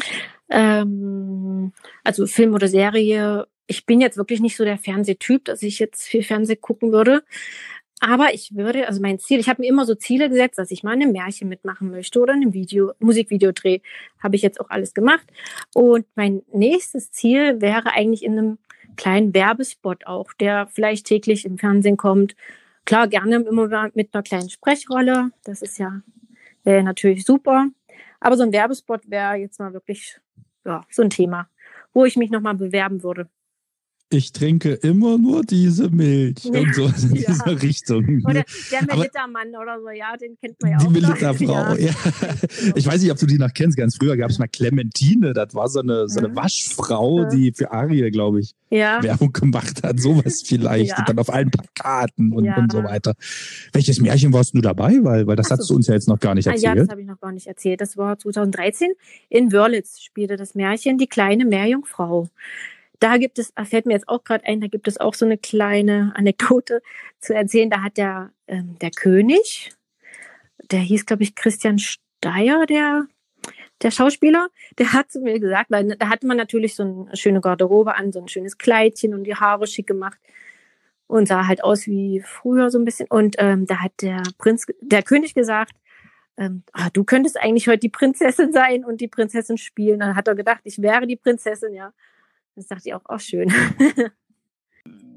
Ähm, 0.50 1.74
also 2.04 2.28
Film 2.28 2.54
oder 2.54 2.68
Serie, 2.68 3.48
ich 3.68 3.86
bin 3.86 4.02
jetzt 4.02 4.18
wirklich 4.18 4.41
nicht 4.41 4.56
so 4.56 4.63
der 4.63 4.78
Fernsehtyp, 4.78 5.46
dass 5.46 5.63
ich 5.63 5.80
jetzt 5.80 6.04
viel 6.04 6.24
Fernseh 6.24 6.56
gucken 6.56 6.91
würde. 6.91 7.24
Aber 8.02 8.34
ich 8.34 8.56
würde, 8.56 8.88
also 8.88 9.02
mein 9.02 9.20
Ziel, 9.20 9.39
ich 9.39 9.50
habe 9.50 9.62
mir 9.62 9.70
immer 9.70 9.86
so 9.86 9.96
Ziele 9.96 10.30
gesetzt, 10.30 10.60
dass 10.60 10.70
ich 10.70 10.84
mal 10.84 10.91
eine 10.91 11.08
Märchen 11.08 11.48
mitmachen 11.48 11.89
möchte 11.89 12.20
oder 12.20 12.34
ein 12.34 12.54
Video, 12.54 12.91
Musikvideo 13.00 13.52
drehe. 13.52 13.82
Habe 14.22 14.36
ich 14.36 14.41
jetzt 14.41 14.60
auch 14.60 14.70
alles 14.70 14.94
gemacht. 14.94 15.26
Und 15.74 16.06
mein 16.15 16.44
nächstes 16.54 17.12
Ziel 17.12 17.62
wäre 17.62 17.94
eigentlich 17.94 18.24
in 18.24 18.34
einem 18.34 18.58
kleinen 18.98 19.34
Werbespot 19.34 20.06
auch, 20.06 20.34
der 20.34 20.68
vielleicht 20.68 21.08
täglich 21.08 21.46
im 21.46 21.58
Fernsehen 21.58 21.98
kommt. 21.98 22.36
Klar, 22.86 23.08
gerne 23.08 23.38
immer 23.38 23.89
mit 23.93 24.13
einer 24.13 24.24
kleinen 24.24 24.50
Sprechrolle. 24.50 25.32
Das 25.43 25.62
ist 25.62 25.80
ja, 25.80 26.02
wäre 26.63 26.84
natürlich 26.84 27.26
super. 27.26 27.67
Aber 28.19 28.38
so 28.38 28.43
ein 28.43 28.54
Werbespot 28.54 29.10
wäre 29.10 29.36
jetzt 29.36 29.60
mal 29.60 29.74
wirklich, 29.74 30.19
ja, 30.65 30.82
so 30.89 31.02
ein 31.02 31.10
Thema, 31.10 31.50
wo 31.93 32.06
ich 32.06 32.15
mich 32.15 32.30
nochmal 32.30 32.56
bewerben 32.56 33.04
würde 33.04 33.30
ich 34.10 34.32
trinke 34.32 34.74
immer 34.74 35.18
nur 35.18 35.44
diese 35.44 35.89
Milch 35.89 36.46
und 36.46 36.76
so 36.76 36.86
in 37.08 37.15
ja. 37.15 37.32
dieser 37.32 37.62
Richtung. 37.62 38.22
Oder 38.24 38.44
der 38.72 38.86
Melittermann 38.86 39.50
oder 39.50 39.80
so, 39.82 39.89
ja, 39.89 40.15
den 40.15 40.38
kennt 40.39 40.62
man 40.62 40.72
ja 40.72 40.78
die 40.78 40.86
auch. 40.86 40.94
Die 40.94 41.02
Melitterfrau, 41.02 41.76
ja. 41.76 41.88
ja. 41.88 41.94
Ich 42.76 42.86
weiß 42.86 43.02
nicht, 43.02 43.12
ob 43.12 43.18
du 43.18 43.26
die 43.26 43.38
noch 43.38 43.54
kennst. 43.54 43.78
Ganz 43.78 43.98
früher 43.98 44.15
gab 44.15 44.30
es 44.30 44.38
mal 44.38 44.48
Clementine, 44.48 45.34
das 45.34 45.56
war 45.56 45.68
so 45.70 45.80
eine, 45.80 46.08
so 46.08 46.20
eine. 46.20 46.36
Waschfrau, 46.36 47.26
die 47.26 47.54
für 47.54 47.72
Ariel, 47.72 48.12
glaube 48.12 48.41
ich, 48.41 48.54
ja. 48.70 49.02
Werbung 49.02 49.32
gemacht 49.32 49.82
hat. 49.84 50.00
Sowas 50.00 50.44
vielleicht. 50.46 50.98
Und 50.98 51.10
dann 51.10 51.20
auf 51.20 51.34
allen 51.34 51.50
Plakaten 51.50 52.34
und, 52.34 52.48
und 52.48 52.72
so 52.72 52.84
weiter. 52.84 53.13
Welches 53.74 54.00
Märchen 54.02 54.34
warst 54.34 54.54
du 54.54 54.62
dabei? 54.62 55.00
Weil, 55.02 55.26
weil 55.28 55.36
das 55.36 55.48
so. 55.48 55.56
hast 55.56 55.70
du 55.70 55.76
uns 55.76 55.88
ja 55.88 55.94
jetzt 55.94 56.08
noch 56.08 56.20
gar 56.20 56.36
nicht 56.36 56.48
erzählt. 56.48 56.65
Ah, 56.65 56.76
ja, 56.76 56.82
das 56.82 56.89
habe 56.89 57.02
ich 57.02 57.08
noch 57.08 57.20
gar 57.20 57.32
nicht 57.32 57.48
erzählt. 57.48 57.82
Das 57.82 57.98
war 57.98 58.18
2013. 58.18 58.91
In 59.30 59.52
Wörlitz 59.52 60.02
spielte 60.02 60.36
das 60.36 60.56
Märchen 60.56 60.98
Die 60.98 61.08
kleine 61.08 61.46
Meerjungfrau. 61.46 62.30
Da 63.00 63.18
gibt 63.18 63.40
es, 63.40 63.54
fällt 63.66 63.86
mir 63.86 63.94
jetzt 63.94 64.08
auch 64.08 64.24
gerade 64.24 64.46
ein, 64.46 64.62
da 64.62 64.68
gibt 64.68 64.88
es 64.88 65.00
auch 65.00 65.14
so 65.14 65.26
eine 65.26 65.38
kleine 65.38 66.14
Anekdote 66.16 66.82
zu 67.20 67.34
erzählen. 67.34 67.70
Da 67.70 67.82
hat 67.82 67.98
der, 67.98 68.32
ähm, 68.48 68.78
der 68.80 68.92
König, 68.92 69.74
der 70.72 70.80
hieß, 70.80 71.06
glaube 71.06 71.24
ich, 71.24 71.36
Christian 71.36 71.80
Steyer, 71.80 72.66
der, 72.66 73.08
der 73.82 73.92
Schauspieler, 73.92 74.50
der 74.78 74.94
hat 74.94 75.12
zu 75.12 75.20
mir 75.20 75.40
gesagt, 75.40 75.72
weil 75.72 75.96
da 75.96 76.10
hatte 76.10 76.28
man 76.28 76.38
natürlich 76.38 76.76
so 76.76 76.84
eine 76.84 77.16
schöne 77.16 77.42
Garderobe 77.42 77.96
an, 77.96 78.12
so 78.12 78.20
ein 78.22 78.28
schönes 78.28 78.58
Kleidchen 78.58 79.14
und 79.14 79.26
die 79.26 79.36
Haare 79.36 79.68
schick 79.68 79.88
gemacht 79.88 80.18
und 81.08 81.28
sah 81.28 81.48
halt 81.48 81.64
aus 81.64 81.86
wie 81.88 82.22
früher 82.26 82.70
so 82.70 82.80
ein 82.80 82.86
bisschen. 82.86 83.08
Und 83.10 83.36
ähm, 83.40 83.66
da 83.66 83.82
hat 83.82 83.94
der 84.02 84.24
Prinz, 84.38 84.66
der 84.82 85.04
König 85.04 85.34
gesagt, 85.34 85.74
ähm, 86.38 86.64
ah, 86.74 86.90
du 86.92 87.04
könntest 87.04 87.40
eigentlich 87.40 87.68
heute 87.68 87.80
die 87.80 87.90
Prinzessin 87.90 88.52
sein 88.52 88.84
und 88.84 89.02
die 89.02 89.08
Prinzessin 89.08 89.58
spielen. 89.58 90.00
Dann 90.00 90.16
hat 90.16 90.28
er 90.28 90.36
gedacht, 90.36 90.62
ich 90.64 90.82
wäre 90.82 91.08
die 91.08 91.16
Prinzessin, 91.16 91.74
ja. 91.74 91.94
Das 92.56 92.68
dachte 92.68 92.84
ich 92.86 92.94
auch, 92.94 93.02
auch 93.06 93.20
schön. 93.20 93.52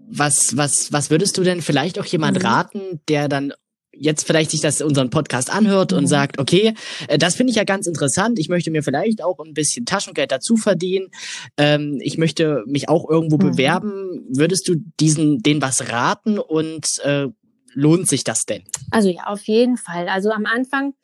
was, 0.09 0.57
was, 0.57 0.93
was 0.93 1.11
würdest 1.11 1.39
du 1.39 1.43
denn 1.43 1.63
vielleicht 1.63 1.99
auch 1.99 2.05
jemand 2.07 2.39
mhm. 2.39 2.47
raten, 2.47 3.01
der 3.09 3.29
dann 3.29 3.53
jetzt 3.93 4.27
vielleicht 4.27 4.51
sich 4.51 4.61
das 4.61 4.81
unseren 4.81 5.11
Podcast 5.11 5.53
anhört 5.53 5.93
mhm. 5.93 5.99
und 5.99 6.07
sagt, 6.07 6.39
okay, 6.39 6.75
äh, 7.09 7.19
das 7.19 7.37
finde 7.37 7.51
ich 7.51 7.57
ja 7.57 7.65
ganz 7.65 7.87
interessant. 7.87 8.39
Ich 8.39 8.49
möchte 8.49 8.71
mir 8.71 8.83
vielleicht 8.83 9.23
auch 9.23 9.39
ein 9.41 9.55
bisschen 9.55 9.87
Taschengeld 9.87 10.33
dazu 10.33 10.57
verdienen. 10.57 11.09
Ähm, 11.57 11.99
ich 12.01 12.19
möchte 12.19 12.63
mich 12.67 12.89
auch 12.89 13.09
irgendwo 13.09 13.37
mhm. 13.37 13.51
bewerben. 13.51 14.27
Würdest 14.31 14.69
du 14.69 14.77
diesen, 15.01 15.39
den 15.39 15.63
was 15.63 15.91
raten 15.91 16.39
und 16.39 16.87
äh, 17.05 17.27
lohnt 17.75 18.09
sich 18.09 18.25
das 18.25 18.45
denn? 18.45 18.63
Also 18.91 19.09
ja, 19.09 19.25
auf 19.27 19.47
jeden 19.47 19.77
Fall. 19.77 20.09
Also 20.09 20.31
am 20.31 20.47
Anfang 20.47 20.95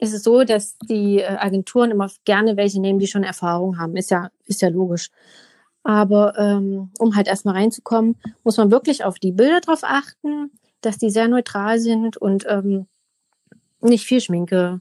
ist 0.00 0.14
es 0.14 0.22
so, 0.22 0.44
dass 0.44 0.78
die 0.78 1.18
äh, 1.18 1.26
Agenturen 1.26 1.90
immer 1.90 2.10
gerne 2.24 2.56
welche 2.56 2.80
nehmen, 2.80 2.98
die 2.98 3.06
schon 3.06 3.22
Erfahrung 3.22 3.78
haben. 3.78 3.96
Ist 3.96 4.10
ja, 4.10 4.30
ist 4.46 4.62
ja 4.62 4.68
logisch. 4.68 5.10
Aber 5.82 6.38
ähm, 6.38 6.90
um 6.98 7.16
halt 7.16 7.28
erstmal 7.28 7.54
reinzukommen, 7.54 8.16
muss 8.42 8.56
man 8.56 8.70
wirklich 8.70 9.04
auf 9.04 9.18
die 9.18 9.32
Bilder 9.32 9.60
drauf 9.60 9.80
achten, 9.82 10.50
dass 10.80 10.98
die 10.98 11.10
sehr 11.10 11.28
neutral 11.28 11.78
sind 11.78 12.16
und 12.16 12.46
ähm, 12.48 12.86
nicht 13.82 14.06
viel 14.06 14.20
Schminke 14.20 14.80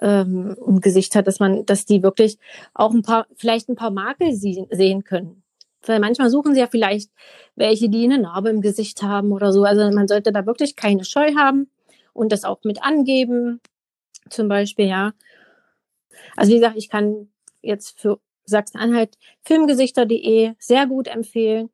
ähm, 0.00 0.56
im 0.64 0.80
Gesicht 0.80 1.16
hat, 1.16 1.26
dass 1.26 1.40
man, 1.40 1.66
dass 1.66 1.84
die 1.84 2.02
wirklich 2.04 2.38
auch 2.74 2.92
ein 2.92 3.02
paar, 3.02 3.26
vielleicht 3.36 3.68
ein 3.68 3.76
paar 3.76 3.90
Makel 3.90 4.32
sehen 4.34 5.04
können. 5.04 5.42
Weil 5.84 6.00
manchmal 6.00 6.30
suchen 6.30 6.54
sie 6.54 6.60
ja 6.60 6.68
vielleicht 6.68 7.10
welche, 7.56 7.88
die 7.88 8.04
eine 8.04 8.18
Narbe 8.18 8.50
im 8.50 8.60
Gesicht 8.60 9.02
haben 9.02 9.32
oder 9.32 9.52
so. 9.52 9.64
Also 9.64 9.90
man 9.90 10.06
sollte 10.06 10.32
da 10.32 10.46
wirklich 10.46 10.76
keine 10.76 11.04
Scheu 11.04 11.34
haben 11.36 11.70
und 12.12 12.30
das 12.30 12.44
auch 12.44 12.62
mit 12.64 12.82
angeben 12.82 13.60
zum 14.30 14.48
Beispiel, 14.48 14.86
ja. 14.86 15.12
Also 16.36 16.52
wie 16.52 16.56
gesagt, 16.56 16.76
ich 16.76 16.88
kann 16.88 17.28
jetzt 17.62 18.00
für 18.00 18.20
Sachsen-Anhalt 18.44 19.16
filmgesichter.de 19.44 20.54
sehr 20.58 20.86
gut 20.86 21.08
empfehlen. 21.08 21.70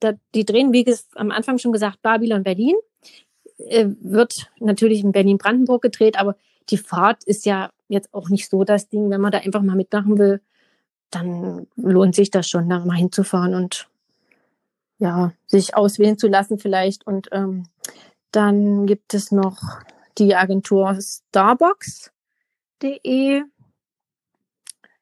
Da, 0.00 0.12
die 0.34 0.44
drehen, 0.44 0.72
wie 0.72 0.84
am 1.14 1.30
Anfang 1.30 1.58
schon 1.58 1.72
gesagt, 1.72 2.02
Babylon 2.02 2.42
Berlin. 2.42 2.76
Äh, 3.58 3.86
wird 4.00 4.50
natürlich 4.60 5.02
in 5.02 5.12
Berlin-Brandenburg 5.12 5.82
gedreht, 5.82 6.18
aber 6.18 6.36
die 6.70 6.76
Fahrt 6.76 7.24
ist 7.24 7.44
ja 7.44 7.70
jetzt 7.88 8.14
auch 8.14 8.28
nicht 8.28 8.48
so 8.48 8.62
das 8.64 8.88
Ding. 8.88 9.10
Wenn 9.10 9.20
man 9.20 9.32
da 9.32 9.38
einfach 9.38 9.62
mal 9.62 9.74
mitmachen 9.74 10.18
will, 10.18 10.40
dann 11.10 11.66
lohnt 11.76 12.14
sich 12.14 12.30
das 12.30 12.48
schon, 12.48 12.68
da 12.68 12.78
mal 12.84 12.96
hinzufahren 12.96 13.54
und 13.54 13.88
ja, 14.98 15.32
sich 15.46 15.74
auswählen 15.74 16.18
zu 16.18 16.28
lassen 16.28 16.58
vielleicht. 16.58 17.06
Und 17.06 17.28
ähm, 17.32 17.64
dann 18.30 18.86
gibt 18.86 19.14
es 19.14 19.32
noch 19.32 19.80
die 20.18 20.34
Agentur 20.34 20.98
Starbucks.de. 21.00 22.12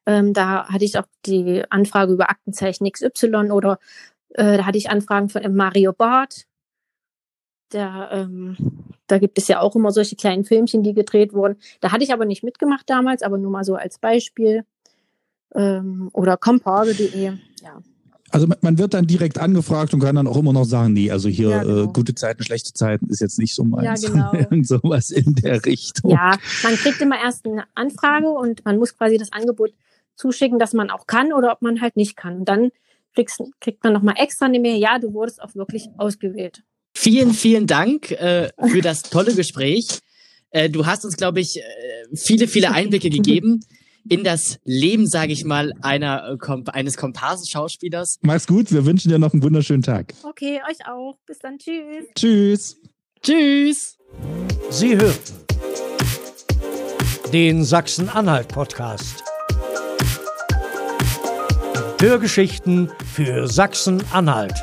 Ähm, 0.05 0.33
da 0.33 0.67
hatte 0.69 0.85
ich 0.85 0.97
auch 0.97 1.07
die 1.25 1.63
Anfrage 1.69 2.13
über 2.13 2.29
Aktenzeichen 2.29 2.89
XY 2.89 3.51
oder 3.51 3.79
äh, 4.29 4.57
da 4.57 4.65
hatte 4.65 4.77
ich 4.77 4.89
Anfragen 4.89 5.29
von 5.29 5.55
Mario 5.55 5.91
Barth. 5.93 6.47
Der, 7.73 8.09
ähm, 8.11 8.55
da 9.07 9.17
gibt 9.17 9.37
es 9.37 9.49
ja 9.49 9.59
auch 9.59 9.75
immer 9.75 9.91
solche 9.91 10.15
kleinen 10.15 10.45
Filmchen, 10.45 10.83
die 10.83 10.93
gedreht 10.93 11.33
wurden. 11.33 11.57
Da 11.81 11.91
hatte 11.91 12.03
ich 12.03 12.13
aber 12.13 12.23
nicht 12.25 12.43
mitgemacht 12.43 12.89
damals, 12.89 13.21
aber 13.21 13.37
nur 13.37 13.51
mal 13.51 13.65
so 13.65 13.75
als 13.75 13.99
Beispiel. 13.99 14.65
Ähm, 15.53 16.09
oder 16.13 16.37
comparse.de. 16.37 17.33
Ja. 17.61 17.81
Also 18.29 18.47
man 18.61 18.77
wird 18.77 18.93
dann 18.93 19.07
direkt 19.07 19.37
angefragt 19.37 19.93
und 19.93 20.01
kann 20.01 20.15
dann 20.15 20.27
auch 20.27 20.37
immer 20.37 20.53
noch 20.53 20.65
sagen, 20.65 20.93
nee, 20.93 21.11
also 21.11 21.29
hier 21.29 21.49
ja, 21.49 21.63
genau. 21.63 21.83
äh, 21.83 21.87
gute 21.87 22.13
Zeiten, 22.13 22.43
schlechte 22.43 22.73
Zeiten 22.73 23.09
ist 23.09 23.21
jetzt 23.21 23.39
nicht 23.39 23.55
so 23.55 23.63
meins. 23.63 24.01
Ja, 24.01 24.09
genau. 24.09 24.33
Irgend 24.33 24.67
sowas 24.67 25.11
in 25.11 25.35
der 25.35 25.63
Richtung. 25.65 26.11
Ja, 26.11 26.37
man 26.63 26.75
kriegt 26.75 26.99
immer 26.99 27.21
erst 27.21 27.45
eine 27.45 27.63
Anfrage 27.73 28.29
und 28.29 28.65
man 28.65 28.77
muss 28.77 28.97
quasi 28.97 29.17
das 29.17 29.31
Angebot 29.31 29.73
zuschicken, 30.15 30.59
dass 30.59 30.73
man 30.73 30.89
auch 30.89 31.07
kann 31.07 31.31
oder 31.31 31.53
ob 31.53 31.61
man 31.61 31.79
halt 31.79 31.95
nicht 31.95 32.17
kann. 32.17 32.39
Und 32.39 32.49
dann 32.49 32.71
kriegst, 33.15 33.41
kriegt 33.61 33.83
man 33.83 33.93
nochmal 33.93 34.15
extra 34.17 34.45
eine 34.45 34.59
Mail, 34.59 34.79
ja, 34.79 34.99
du 34.99 35.13
wurdest 35.13 35.41
auch 35.41 35.55
wirklich 35.55 35.87
ausgewählt. 35.97 36.63
Vielen, 36.93 37.33
vielen 37.33 37.67
Dank 37.67 38.11
äh, 38.11 38.49
für 38.71 38.81
das 38.81 39.03
tolle 39.03 39.33
Gespräch. 39.35 39.99
Äh, 40.49 40.69
du 40.69 40.85
hast 40.85 41.05
uns, 41.05 41.15
glaube 41.15 41.39
ich, 41.39 41.59
äh, 41.59 41.61
viele, 42.15 42.47
viele 42.47 42.71
Einblicke 42.71 43.09
gegeben 43.09 43.61
in 44.09 44.23
das 44.23 44.59
Leben, 44.63 45.07
sage 45.07 45.33
ich 45.33 45.45
mal, 45.45 45.73
einer, 45.81 46.37
äh, 46.41 46.71
eines 46.71 46.97
Komparsenschauspielers. 46.97 48.19
Mach's 48.21 48.47
gut, 48.47 48.71
wir 48.71 48.85
wünschen 48.85 49.09
dir 49.09 49.19
noch 49.19 49.33
einen 49.33 49.43
wunderschönen 49.43 49.83
Tag. 49.83 50.13
Okay, 50.23 50.61
euch 50.69 50.87
auch. 50.87 51.17
Bis 51.25 51.39
dann, 51.39 51.57
tschüss. 51.57 52.05
Tschüss. 52.15 52.77
Tschüss. 53.21 53.97
Sie 54.69 54.95
hörten 54.95 55.47
den 57.33 57.63
Sachsen-Anhalt-Podcast. 57.63 59.23
Hörgeschichten 61.99 62.89
für 63.13 63.47
Sachsen-Anhalt. 63.47 64.53